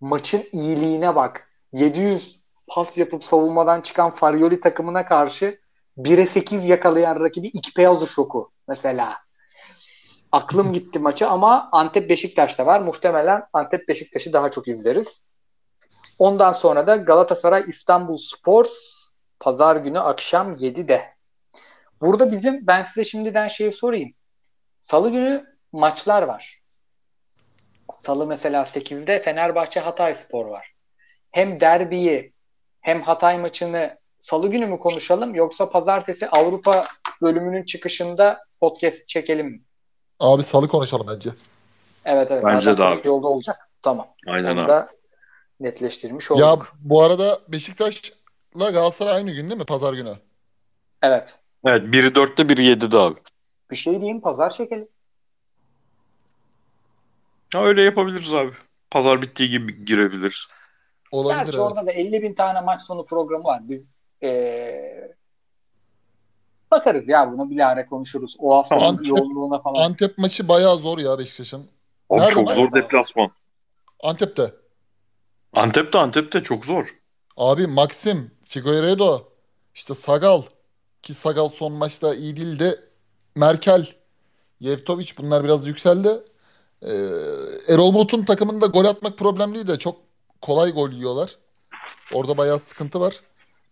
[0.00, 1.48] Maçın iyiliğine bak.
[1.72, 5.60] 700 pas yapıp savunmadan çıkan Faryoli takımına karşı
[5.98, 9.16] 1'e 8 yakalayan rakibi iki beyaz şoku mesela.
[10.32, 12.80] Aklım gitti maça ama Antep Beşiktaş'ta var.
[12.80, 15.24] Muhtemelen Antep Beşiktaş'ı daha çok izleriz.
[16.22, 18.66] Ondan sonra da Galatasaray İstanbul Spor
[19.40, 21.04] pazar günü akşam 7'de.
[22.00, 24.14] Burada bizim ben size şimdiden şey sorayım.
[24.80, 26.60] Salı günü maçlar var.
[27.96, 30.72] Salı mesela 8'de Fenerbahçe Hatay Spor var.
[31.30, 32.32] Hem derbiyi
[32.80, 36.84] hem Hatay maçını salı günü mü konuşalım yoksa pazartesi Avrupa
[37.22, 39.60] bölümünün çıkışında podcast çekelim mi?
[40.20, 41.30] Abi salı konuşalım bence.
[42.04, 42.44] Evet evet.
[42.44, 43.08] Bence de abi.
[43.08, 43.70] Yolda olacak.
[43.82, 44.06] Tamam.
[44.26, 44.86] Aynen Onu abi.
[45.62, 46.72] Netleştirmiş Ya olduk.
[46.80, 49.64] bu arada Beşiktaş'la Galatasaray aynı gün değil mi?
[49.66, 50.12] Pazar günü.
[51.02, 51.38] Evet.
[51.64, 53.18] Evet biri 4'te biri 7'de abi.
[53.70, 54.88] Bir şey diyeyim pazar çekelim.
[57.54, 58.52] Ha, öyle yapabiliriz abi.
[58.90, 60.46] Pazar bittiği gibi girebiliriz.
[61.12, 61.60] Olabilir Gerçi evet.
[61.60, 63.60] orada da 50 bin tane maç sonu programı var.
[63.68, 65.10] Biz ee,
[66.70, 68.36] bakarız ya buna bilahare konuşuruz.
[68.38, 69.84] O haftanın Antep- yoğunluğuna falan.
[69.84, 71.66] Antep maçı bayağı zor ya Beşiktaş'ın.
[72.10, 73.30] Abi Nerede çok zor deplasman.
[74.02, 74.54] Antep'te.
[75.52, 76.94] Antep'te Antep'te çok zor.
[77.36, 79.28] Abi Maxim, Figueiredo,
[79.74, 80.42] işte Sagal
[81.02, 82.74] ki Sagal son maçta iyi değildi.
[83.36, 83.86] Merkel,
[84.60, 86.08] Yevtovic bunlar biraz yükseldi.
[86.82, 86.92] Ee,
[87.68, 89.96] Erol Bulut'un takımında gol atmak problemliydi çok
[90.40, 91.36] kolay gol yiyorlar.
[92.12, 93.20] Orada bayağı sıkıntı var.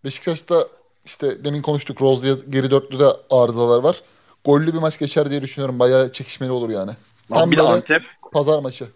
[0.03, 0.67] Beşiktaş'ta
[1.05, 4.01] işte demin konuştuk Rozier geri dörtlüde arızalar var.
[4.45, 5.79] Gollü bir maç geçer diye düşünüyorum.
[5.79, 6.91] Bayağı çekişmeli olur yani.
[7.29, 8.87] Tam bir de Antep pazar maçı.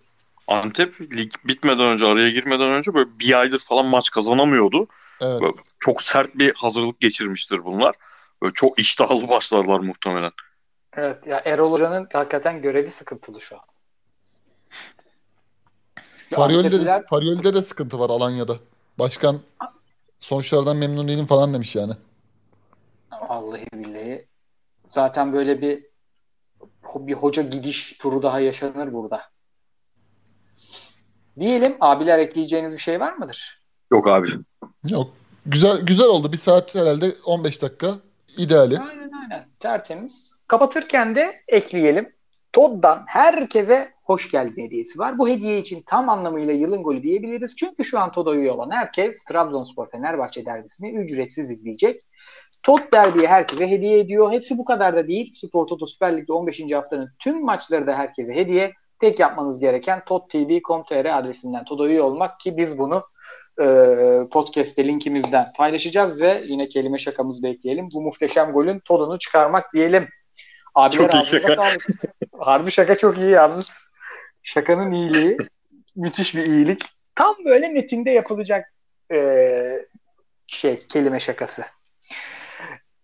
[0.47, 4.87] Antep lig bitmeden önce araya girmeden önce böyle bir aydır falan maç kazanamıyordu.
[5.21, 5.41] Evet.
[5.41, 7.95] Böyle çok sert bir hazırlık geçirmiştir bunlar.
[8.41, 10.31] Böyle çok iştahlı başlarlar muhtemelen.
[10.93, 13.63] Evet ya Erol Hoca'nın hakikaten görevi sıkıntılı şu an.
[16.31, 18.55] Farioli'de de, Farioli'de de sıkıntı var Alanya'da.
[18.99, 19.41] Başkan
[20.19, 21.93] sonuçlardan memnun değilim falan demiş yani.
[23.11, 24.27] Vallahi billahi.
[24.87, 25.85] Zaten böyle bir
[26.95, 29.34] bir hoca gidiş turu daha yaşanır burada.
[31.39, 33.59] Diyelim abiler ekleyeceğiniz bir şey var mıdır?
[33.91, 34.27] Yok abi.
[34.89, 35.07] Yok.
[35.45, 36.31] Güzel güzel oldu.
[36.31, 37.87] Bir saat herhalde 15 dakika.
[38.37, 38.77] ideali.
[38.77, 39.43] Aynen aynen.
[39.59, 40.35] Tertemiz.
[40.47, 42.15] Kapatırken de ekleyelim.
[42.53, 45.17] Todd'dan herkese hoş geldin hediyesi var.
[45.17, 47.55] Bu hediye için tam anlamıyla yılın golü diyebiliriz.
[47.55, 52.01] Çünkü şu an Todd'a üye olan herkes Trabzonspor Fenerbahçe derbisini ücretsiz izleyecek.
[52.63, 54.31] Todd derbiyi herkese hediye ediyor.
[54.31, 55.33] Hepsi bu kadar da değil.
[55.33, 56.61] Spor Toto Süper Lig'de 15.
[56.73, 58.73] haftanın tüm maçları da herkese hediye.
[58.99, 63.03] Tek yapmanız gereken toddtv.com.tr adresinden Todd'a üye olmak ki biz bunu
[63.61, 63.65] e,
[64.31, 67.89] podcast'te linkimizden paylaşacağız ve yine kelime şakamızı da ekleyelim.
[67.93, 70.09] Bu muhteşem golün tadını çıkarmak diyelim.
[70.75, 71.63] Abiler Çok iyi şaka.
[72.39, 73.77] Harbi şaka çok iyi yalnız.
[74.43, 75.37] Şakanın iyiliği
[75.95, 76.83] müthiş bir iyilik.
[77.15, 78.73] Tam böyle netinde yapılacak
[79.11, 79.87] e,
[80.47, 81.65] şey kelime şakası.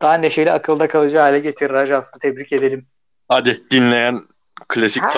[0.01, 2.19] Daha neşeli akılda kalıcı hale getirir ajansı.
[2.19, 2.85] Tebrik edelim.
[3.27, 4.19] Hadi dinleyen
[4.67, 5.03] klasik